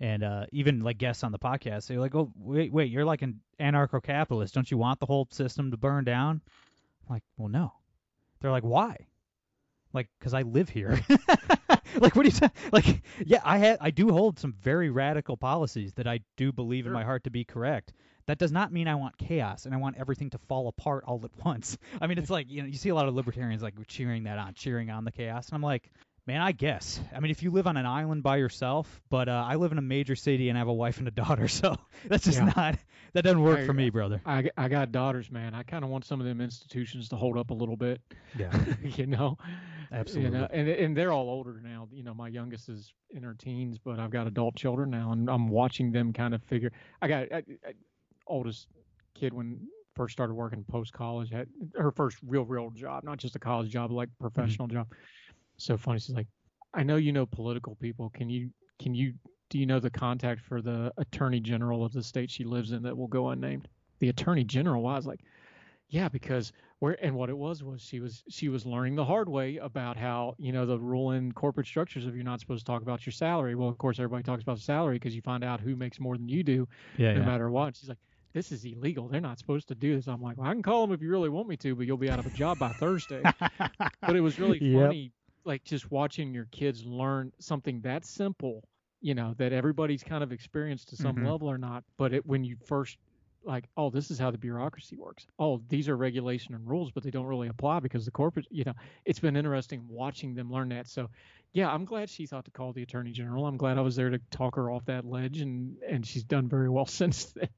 [0.00, 1.86] and uh even like guests on the podcast.
[1.86, 4.54] They're like, "Oh, wait, wait, you're like an anarcho-capitalist.
[4.54, 6.40] Don't you want the whole system to burn down?"
[7.08, 7.72] I'm like, "Well, no."
[8.40, 9.06] They're like, "Why?"
[9.92, 11.00] Like, because I live here.
[11.98, 12.48] like, what do you say?
[12.72, 16.86] Like, yeah, I had I do hold some very radical policies that I do believe
[16.86, 17.92] in my heart to be correct.
[18.26, 21.20] That does not mean I want chaos and I want everything to fall apart all
[21.24, 21.76] at once.
[22.00, 24.38] I mean, it's like you know, you see a lot of libertarians like cheering that
[24.38, 25.90] on, cheering on the chaos, and I'm like,
[26.26, 27.00] man, I guess.
[27.14, 29.78] I mean, if you live on an island by yourself, but uh, I live in
[29.78, 32.52] a major city and I have a wife and a daughter, so that's just Yeah.
[32.56, 32.76] not
[33.12, 34.20] that doesn't work I- for me, brother.
[34.24, 37.36] I, I got daughters man i kind of want some of them institutions to hold
[37.38, 38.00] up a little bit
[38.38, 38.50] Yeah,
[38.82, 39.36] you know
[39.92, 40.36] absolutely.
[40.36, 41.88] You know, and and they're all older now.
[41.92, 45.28] You know, my youngest is in her teens, but I've got adult children now, and
[45.28, 46.70] I'm watching them kind of figure.
[47.02, 47.72] I got I, I,
[48.26, 48.68] oldest
[49.14, 49.66] kid when
[49.96, 53.70] first started working post college had her first real real job, not just a college
[53.70, 54.86] job, like professional job.
[55.60, 55.98] So funny.
[55.98, 56.28] She's like,
[56.74, 58.10] I know you know political people.
[58.10, 59.14] Can you can you
[59.50, 62.82] do you know the contact for the attorney general of the state she lives in
[62.84, 63.68] that will go unnamed?
[63.98, 64.86] The attorney general.
[64.86, 65.20] I was like,
[65.88, 69.28] yeah, because where and what it was was she was she was learning the hard
[69.28, 72.72] way about how you know the rule in corporate structures of you're not supposed to
[72.72, 73.54] talk about your salary.
[73.54, 76.28] Well, of course everybody talks about salary because you find out who makes more than
[76.28, 77.26] you do, yeah, no yeah.
[77.26, 77.76] matter what.
[77.76, 77.98] She's like,
[78.32, 79.08] this is illegal.
[79.08, 80.06] They're not supposed to do this.
[80.06, 81.96] I'm like, well, I can call them if you really want me to, but you'll
[81.96, 83.22] be out of a job by Thursday.
[84.00, 85.12] but it was really funny,
[85.44, 88.62] like just watching your kids learn something that simple,
[89.00, 91.24] you know, that everybody's kind of experienced to some Mhm.
[91.24, 91.84] level or not.
[91.96, 92.98] But it, when you first
[93.42, 95.26] like, oh, this is how the bureaucracy works.
[95.38, 98.64] Oh, these are regulation and rules, but they don't really apply because the corporate, you
[98.64, 98.74] know,
[99.06, 100.86] it's been interesting watching them learn that.
[100.86, 101.08] So,
[101.54, 103.46] yeah, I'm glad she thought to call the attorney general.
[103.46, 106.48] I'm glad I was there to talk her off that ledge, and and she's done
[106.48, 107.48] very well since then.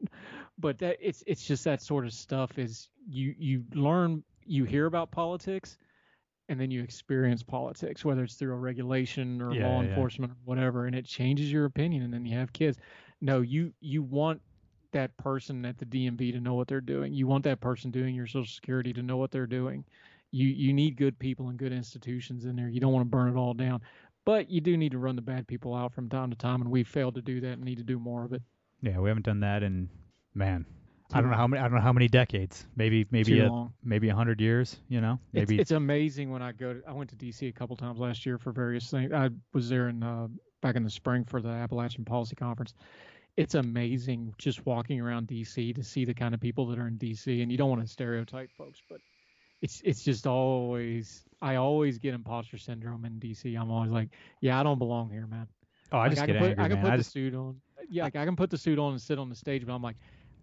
[0.58, 4.86] But that it's it's just that sort of stuff is you you learn you hear
[4.86, 5.76] about politics,
[6.52, 9.82] and then you experience politics, whether it's through a regulation or Yeah, law yeah.
[9.82, 12.04] enforcement or whatever, and it changes your opinion.
[12.04, 12.78] And then you have kids.
[13.22, 14.42] No, you you want
[14.92, 17.14] that person at the DMV to know what they're doing.
[17.14, 19.84] You want that person doing your Social Security to know what they're doing.
[20.32, 22.68] You you need good people and good institutions in there.
[22.68, 23.80] You don't want to burn it all down,
[24.26, 26.70] but you do need to run the bad people out from time to time, and
[26.70, 28.42] we've failed to do that and need to do more of it.
[28.82, 29.88] Yeah, we haven't done that in
[30.34, 30.66] man.
[31.12, 31.60] I don't know how many.
[31.60, 32.66] I don't know how many decades.
[32.76, 33.72] Maybe maybe a, long.
[33.84, 34.78] maybe a hundred years.
[34.88, 36.74] You know, It's, maybe it's amazing when I go.
[36.74, 39.12] To, I went to DC a couple times last year for various things.
[39.12, 40.28] I was there in uh,
[40.60, 42.74] back in the spring for the Appalachian Policy Conference.
[43.36, 46.98] It's amazing just walking around DC to see the kind of people that are in
[46.98, 49.00] DC, and you don't want to stereotype folks, but
[49.62, 51.24] it's it's just always.
[51.40, 53.58] I always get imposter syndrome in DC.
[53.58, 54.10] I'm always like,
[54.40, 55.48] yeah, I don't belong here, man.
[55.92, 56.84] oh, I Like, just I get angry, put, I can man.
[56.84, 57.60] put I the just suit on.
[57.88, 59.82] Yeah, like I can put the suit on and sit on the stage, but I'm
[59.82, 59.96] like,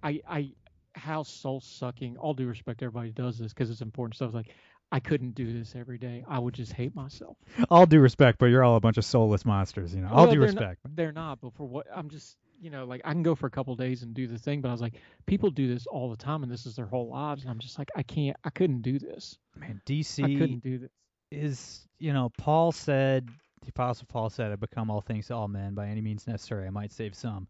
[0.04, 0.52] I, I,
[0.96, 2.18] how soul sucking.
[2.18, 4.34] All due respect, everybody does this because it's important stuff.
[4.34, 4.54] Like,
[4.92, 6.24] I couldn't do this every day.
[6.28, 7.38] I would just hate myself.
[7.70, 9.94] all due respect, but you're all a bunch of soulless monsters.
[9.94, 10.82] You know, all Well, due they're not- respect.
[10.96, 13.52] They're not, but for what I'm just, you know, like I can go for a
[13.52, 14.96] couple days and do the thing, but I was like,
[15.28, 17.78] people do this all the time, and this is their whole lives, and I'm just
[17.78, 19.38] like, I can't, I couldn't do this.
[19.56, 20.24] Man, DC.
[20.24, 20.90] I couldn't do this.
[21.32, 23.30] is, you know, Paul said,
[23.62, 26.66] the Apostle Paul said, "I become all things to all men by any means necessary.
[26.66, 27.48] I might save some,"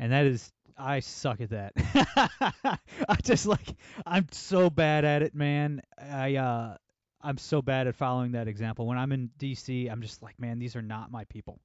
[0.00, 1.72] and that is, I suck at that.
[3.08, 3.76] I just like,
[4.06, 5.82] I'm so bad at it, man.
[6.00, 6.76] I, uh,
[7.20, 8.86] I'm so bad at following that example.
[8.86, 11.60] When I'm in DC, I'm just like, man, these are not my people.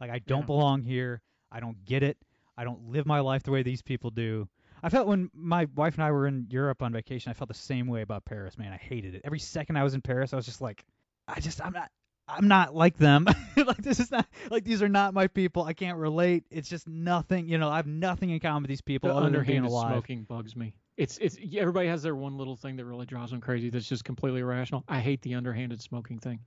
[0.00, 0.46] Like, I don't Yeah.
[0.46, 1.22] belong here.
[1.50, 2.18] I don't get it.
[2.56, 4.48] I don't live my life the way these people do.
[4.82, 7.54] I felt when my wife and I were in Europe on vacation, I felt the
[7.54, 8.72] same way about Paris, man.
[8.72, 9.22] I hated it.
[9.24, 10.84] Every second I was in Paris, I was just like,
[11.28, 11.90] I just, I'm not,
[12.28, 13.26] I'm not like them.
[13.56, 15.62] like this is not, like these are not my people.
[15.62, 16.44] I can't relate.
[16.50, 17.68] It's just nothing, you know.
[17.70, 19.92] I have nothing in common with these people The other than being underhanded alive.
[19.92, 20.74] smoking bugs me.
[20.96, 23.70] It's it's everybody has their one little thing that really drives them crazy.
[23.70, 24.82] That's just completely irrational.
[24.88, 26.40] I hate the underhanded smoking thing.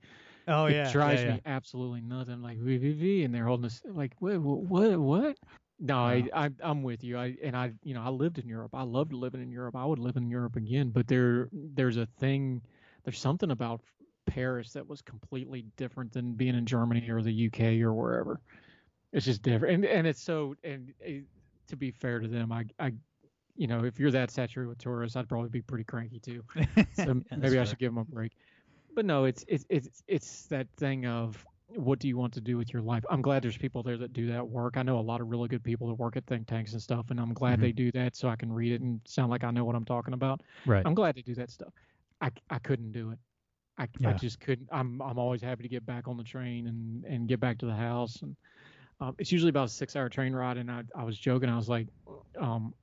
[0.48, 1.34] Oh it yeah, drives yeah, yeah.
[1.34, 2.42] me absolutely nothing.
[2.42, 5.36] Like v v v, and they're holding this like what what what?
[5.78, 7.16] No, I, I I'm with you.
[7.16, 8.74] I and I you know I lived in Europe.
[8.74, 9.76] I loved living in Europe.
[9.76, 10.90] I would live in Europe again.
[10.90, 12.60] But there there's a thing.
[13.04, 13.80] There's something about
[14.30, 18.40] Paris that was completely different than being in Germany or the UK or wherever.
[19.12, 21.10] It's just different, and and it's so and uh,
[21.68, 22.92] to be fair to them, I I
[23.56, 26.44] you know if you're that saturated with tourists, I'd probably be pretty cranky too
[26.92, 28.34] so Yeah, maybe I should give them a break.
[28.94, 32.56] But no, it's it's it's it's that thing of what do you want to do
[32.58, 33.04] with your life?
[33.10, 34.76] I'm glad there's people there that do that work.
[34.76, 37.10] I know a lot of really good people that work at think tanks and stuff,
[37.10, 37.62] and I'm glad Mhm.
[37.62, 39.84] they do that so I can read it and sound like I know what I'm
[39.84, 40.42] talking about.
[40.64, 40.86] Right.
[40.86, 41.72] I'm glad they do that stuff.
[42.20, 43.20] I, I couldn't do it.
[43.80, 44.68] I, I just couldn't.
[44.70, 47.66] I'm I'm always happy to get back on the train and and get back to
[47.66, 48.20] the house.
[48.20, 48.36] And
[49.00, 50.58] um, it's usually about a six hour train ride.
[50.58, 51.48] And I I was joking.
[51.48, 51.88] I was like,
[52.38, 52.74] um,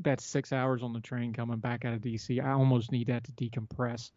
[0.00, 2.42] that's six hours on the train coming back out of DC.
[2.42, 4.12] I almost need that to decompress.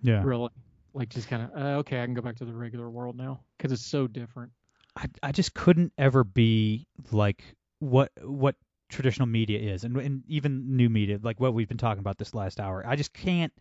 [0.00, 0.22] yeah.
[0.24, 0.48] Really,
[0.94, 2.00] like just kind of uh, okay.
[2.00, 4.52] I can go back to the regular world now because it's so different.
[4.96, 7.44] I, I just couldn't ever be like
[7.80, 8.56] what what
[8.88, 12.32] traditional media is and, and even new media like what we've been talking about this
[12.32, 13.52] last hour i just can't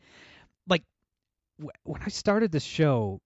[1.84, 3.20] when i started this show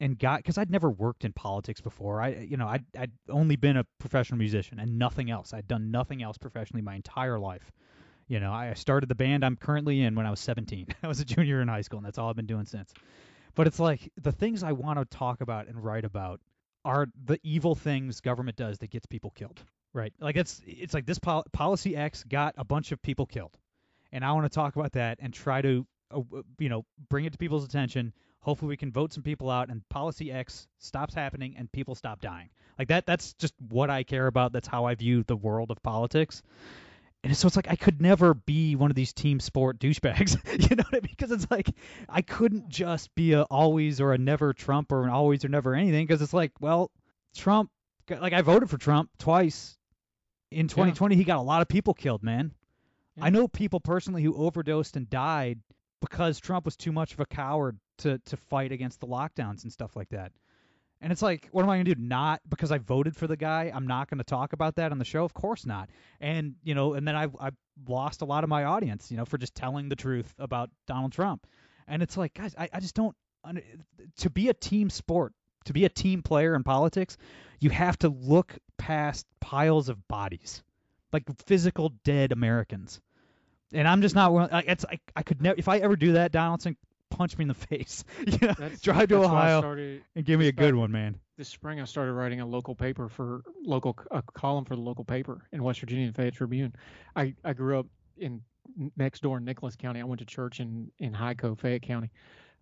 [0.00, 3.56] and got because i'd never worked in politics before i you know I'd, I'd only
[3.56, 7.70] been a professional musician and nothing else i'd done nothing else professionally my entire life
[8.28, 11.20] you know i started the band i'm currently in when i was 17 i was
[11.20, 12.92] a junior in high school and that's all i've been doing since
[13.54, 16.40] but it's like the things i want to talk about and write about
[16.84, 19.60] are the evil things government does that gets people killed.
[19.92, 20.12] Right?
[20.20, 23.56] Like it's it's like this pol- policy X got a bunch of people killed,
[24.12, 26.20] and I want to talk about that and try to uh,
[26.58, 28.12] you know bring it to people's attention.
[28.40, 32.20] Hopefully, we can vote some people out and policy X stops happening and people stop
[32.20, 32.48] dying.
[32.78, 33.06] Like that.
[33.06, 34.52] That's just what I care about.
[34.52, 36.42] That's how I view the world of politics.
[37.22, 40.36] And so it's like I could never be one of these team sport douchebags,
[40.70, 41.14] you know what I mean?
[41.16, 41.70] Because it's like
[42.08, 45.74] I couldn't just be a always or a never Trump or an always or never
[45.74, 46.06] anything.
[46.06, 46.90] Because it's like, well,
[47.36, 47.70] Trump,
[48.08, 49.76] like I voted for Trump twice
[50.50, 51.14] in 2020.
[51.14, 52.52] He got a lot of people killed, man.
[53.16, 53.26] Yeah.
[53.26, 55.60] I know people personally who overdosed and died
[56.00, 59.72] because Trump was too much of a coward to to fight against the lockdowns and
[59.72, 60.32] stuff like that.
[61.02, 62.00] And it's like, what am I gonna do?
[62.00, 65.04] Not because I voted for the guy, I'm not gonna talk about that on the
[65.04, 65.24] show.
[65.24, 65.90] Of course not.
[66.20, 67.50] And you know, and then I I
[67.88, 71.12] lost a lot of my audience, you know, for just telling the truth about Donald
[71.12, 71.46] Trump.
[71.88, 73.16] And it's like, guys, I, I just don't.
[74.18, 75.32] To be a team sport,
[75.64, 77.16] to be a team player in politics,
[77.58, 80.62] you have to look past piles of bodies,
[81.12, 83.00] like physical dead Americans.
[83.72, 84.32] And I'm just not.
[84.32, 85.58] willing- like, It's I, I could never.
[85.58, 86.76] If I ever do that, Donaldson,
[87.10, 88.04] punch me in the face.
[88.26, 90.74] you know, That's, drive to that's why I Ohio started, and give me a good
[90.74, 91.18] one, man.
[91.36, 95.04] this spring I started writing a local paper for local a column for the local
[95.04, 96.74] paper in West Virginia, the Fayette Tribune.
[97.16, 97.86] I, I grew up
[98.18, 98.42] in
[98.96, 100.00] next door in Nicholas County.
[100.00, 102.10] I went to church in in Hico, Fayette County.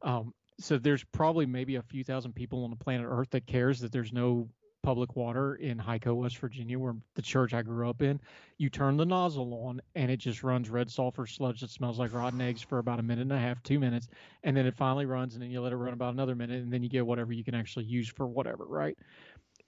[0.03, 3.81] Um, so there's probably maybe a few thousand people on the planet Earth that cares
[3.81, 4.49] that there's no
[4.83, 8.21] public water in Hico, West Virginia, where the church I grew up in.
[8.59, 12.13] You turn the nozzle on and it just runs red sulfur sludge that smells like
[12.13, 14.09] rotten eggs for about a minute and a half, two minutes,
[14.45, 16.73] and then it finally runs and then you let it run about another minute and
[16.73, 18.97] then you get whatever you can actually use for whatever, right?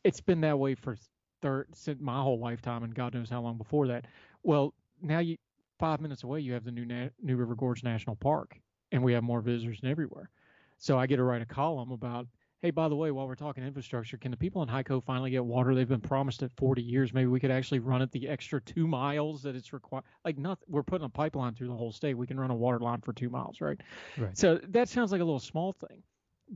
[0.05, 0.97] It's been that way for
[1.43, 4.07] third since my whole lifetime and God knows how long before that.
[4.43, 5.37] Well, now you
[5.79, 8.59] five minutes away you have the new Na- New River Gorge National Park
[8.93, 10.31] and we have more visitors than everywhere.
[10.79, 12.27] So I get to write a column about
[12.63, 15.45] hey, by the way, while we're talking infrastructure, can the people in Hico finally get
[15.45, 15.75] water?
[15.75, 17.13] They've been promised it 40 years.
[17.13, 20.05] Maybe we could actually run it the extra two miles that it's required.
[20.25, 20.67] Like, nothing.
[20.69, 22.15] We're putting a pipeline through the whole state.
[22.15, 23.81] We can run a water line for two miles, right?
[24.19, 24.37] Right.
[24.37, 26.03] So that sounds like a little small thing,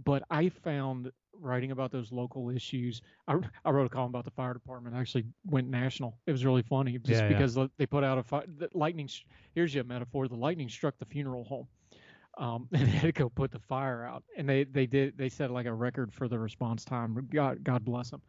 [0.05, 3.01] but I found writing about those local issues.
[3.27, 4.95] I, I wrote a column about the fire department.
[4.95, 6.19] I actually went national.
[6.27, 7.29] It was really funny just Yeah, yeah.
[7.29, 9.09] because uh, they put out a fi- the lightning.
[9.55, 11.67] Here's your metaphor: the lightning struck the funeral home
[12.39, 14.23] um, and they had to go put the fire out.
[14.37, 17.29] And they they did they set like a record for the response time.
[17.33, 18.23] God God bless them.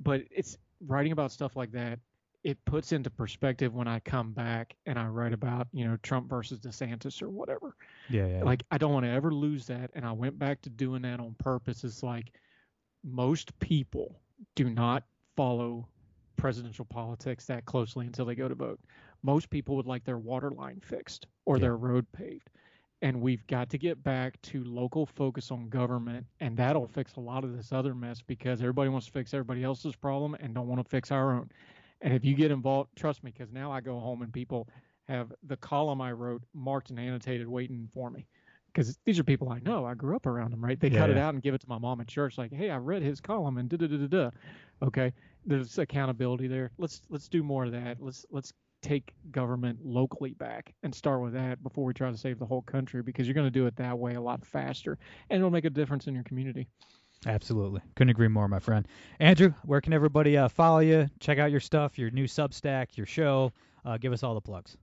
[0.00, 1.98] But it's writing about stuff like that.
[2.44, 6.28] It puts into perspective when I come back and I write about you know Trump
[6.28, 7.74] versus DeSantis or whatever.
[8.08, 8.44] Yeah, yeah.
[8.44, 9.90] Like I don't want to ever lose that.
[9.94, 11.82] And I went back to doing that on purpose.
[11.82, 12.32] It's like
[13.04, 14.20] most people
[14.54, 15.04] do not
[15.36, 15.88] follow
[16.36, 18.78] presidential politics that closely until they go to vote.
[19.22, 21.62] Most people would like their water line fixed or Yeah.
[21.62, 22.50] their road paved.
[23.02, 27.20] And we've got to get back to local focus on government, and that'll fix a
[27.20, 30.66] lot of this other mess because everybody wants to fix everybody else's problem and don't
[30.66, 31.50] want to fix our own.
[32.00, 34.68] And if you get involved, trust me, because now I go home and people
[35.08, 38.26] have the column I wrote marked and annotated waiting for me.
[38.72, 39.84] Because these are people I know.
[39.86, 40.78] I grew up around them, right?
[40.78, 42.70] They Yeah, cut it out and give it to my mom at church, like, "Hey,
[42.70, 44.30] I read his column and da da da da da."
[44.82, 45.12] Okay,
[45.46, 46.72] there's accountability there.
[46.78, 48.00] Let's let's do more of that.
[48.02, 48.52] Let's let's
[48.86, 52.62] take government locally back and start with that before we try to save the whole
[52.62, 55.64] country because you're going to do it that way a lot faster and it'll make
[55.64, 56.68] a difference in your community.
[57.26, 57.80] Absolutely.
[57.96, 58.86] Couldn't agree more, my friend.
[59.18, 61.08] Andrew, where can everybody uh, follow you?
[61.18, 63.52] Check out your stuff, your new Substack, your show.
[63.84, 64.76] Uh, give us all the plugs.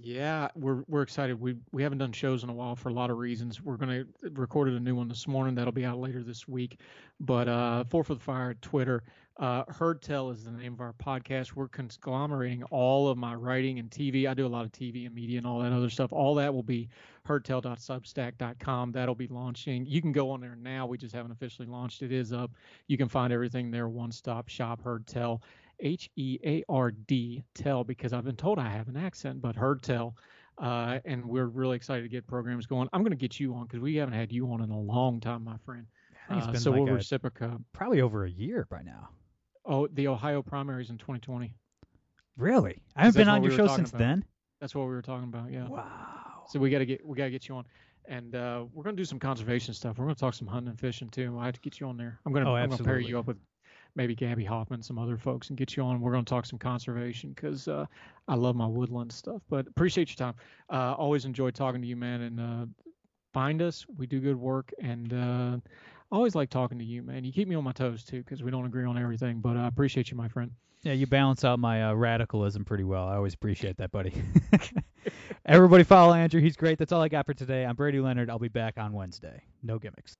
[0.00, 1.38] Yeah, we're we're excited.
[1.38, 3.62] We we haven't done shows in a while for a lot of reasons.
[3.62, 6.80] We're gonna recorded a new one this morning that'll be out later this week.
[7.20, 9.02] But uh, Four for the Fire, Twitter,
[9.38, 11.54] uh, Heard Tell is the name of our podcast.
[11.54, 14.28] We're conglomerating all of my writing and TV.
[14.28, 16.12] I do a lot of TV and media and all that other stuff.
[16.12, 16.88] All that will be
[17.26, 18.92] heardtell.substack.com.
[18.92, 19.86] That'll be launching.
[19.86, 20.86] You can go on there now.
[20.86, 22.02] We just haven't officially launched.
[22.02, 22.52] It is up.
[22.88, 23.88] You can find everything there.
[23.88, 24.82] One stop shop.
[24.82, 25.42] Heard Tell.
[25.80, 29.56] H E A R D tell because I've been told I have an accent, but
[29.56, 30.14] heard tell.
[30.58, 32.88] Uh, and we're really excited to get programs going.
[32.92, 35.18] I'm going to get you on because we haven't had you on in a long
[35.18, 35.86] time, my friend.
[36.28, 37.50] Uh, so like we'll a- reciprocate.
[37.72, 39.08] Probably over a year by now.
[39.64, 41.54] Oh, the Ohio primaries in 2020.
[42.36, 42.82] Really?
[42.96, 43.98] I haven't been on your we show since about.
[43.98, 44.24] then.
[44.60, 45.50] That's what we were talking about.
[45.50, 45.68] Yeah.
[45.68, 46.44] Wow.
[46.48, 47.64] So we got to get we got to get you on,
[48.06, 49.98] and uh, we're going to do some conservation stuff.
[49.98, 51.36] We're going to talk some hunting and fishing too.
[51.38, 52.18] I have to get you on there.
[52.26, 53.38] I'm going to Oh, I'm to pair you up with
[53.94, 56.00] maybe Gabby Hoffman, some other folks, and get you on.
[56.00, 57.86] We're going to talk some conservation because uh,
[58.28, 59.42] I love my woodland stuff.
[59.48, 60.34] But appreciate your time.
[60.70, 62.22] Uh, always enjoy talking to you, man.
[62.22, 62.66] And uh,
[63.32, 63.84] find us.
[63.96, 65.56] We do good work, and uh,
[66.12, 67.24] always like talking to you, man.
[67.24, 69.40] You keep me on my toes too because we don't agree on everything.
[69.40, 70.52] But I appreciate you, my friend.
[70.82, 73.06] Yeah, you balance out my uh, radicalism pretty well.
[73.06, 74.12] I always appreciate that, buddy.
[75.46, 76.40] Everybody follow Andrew.
[76.40, 76.78] He's great.
[76.78, 77.64] That's all I got for today.
[77.64, 78.28] I'm Brady Leonard.
[78.28, 79.42] I'll be back on Wednesday.
[79.62, 80.16] No gimmicks.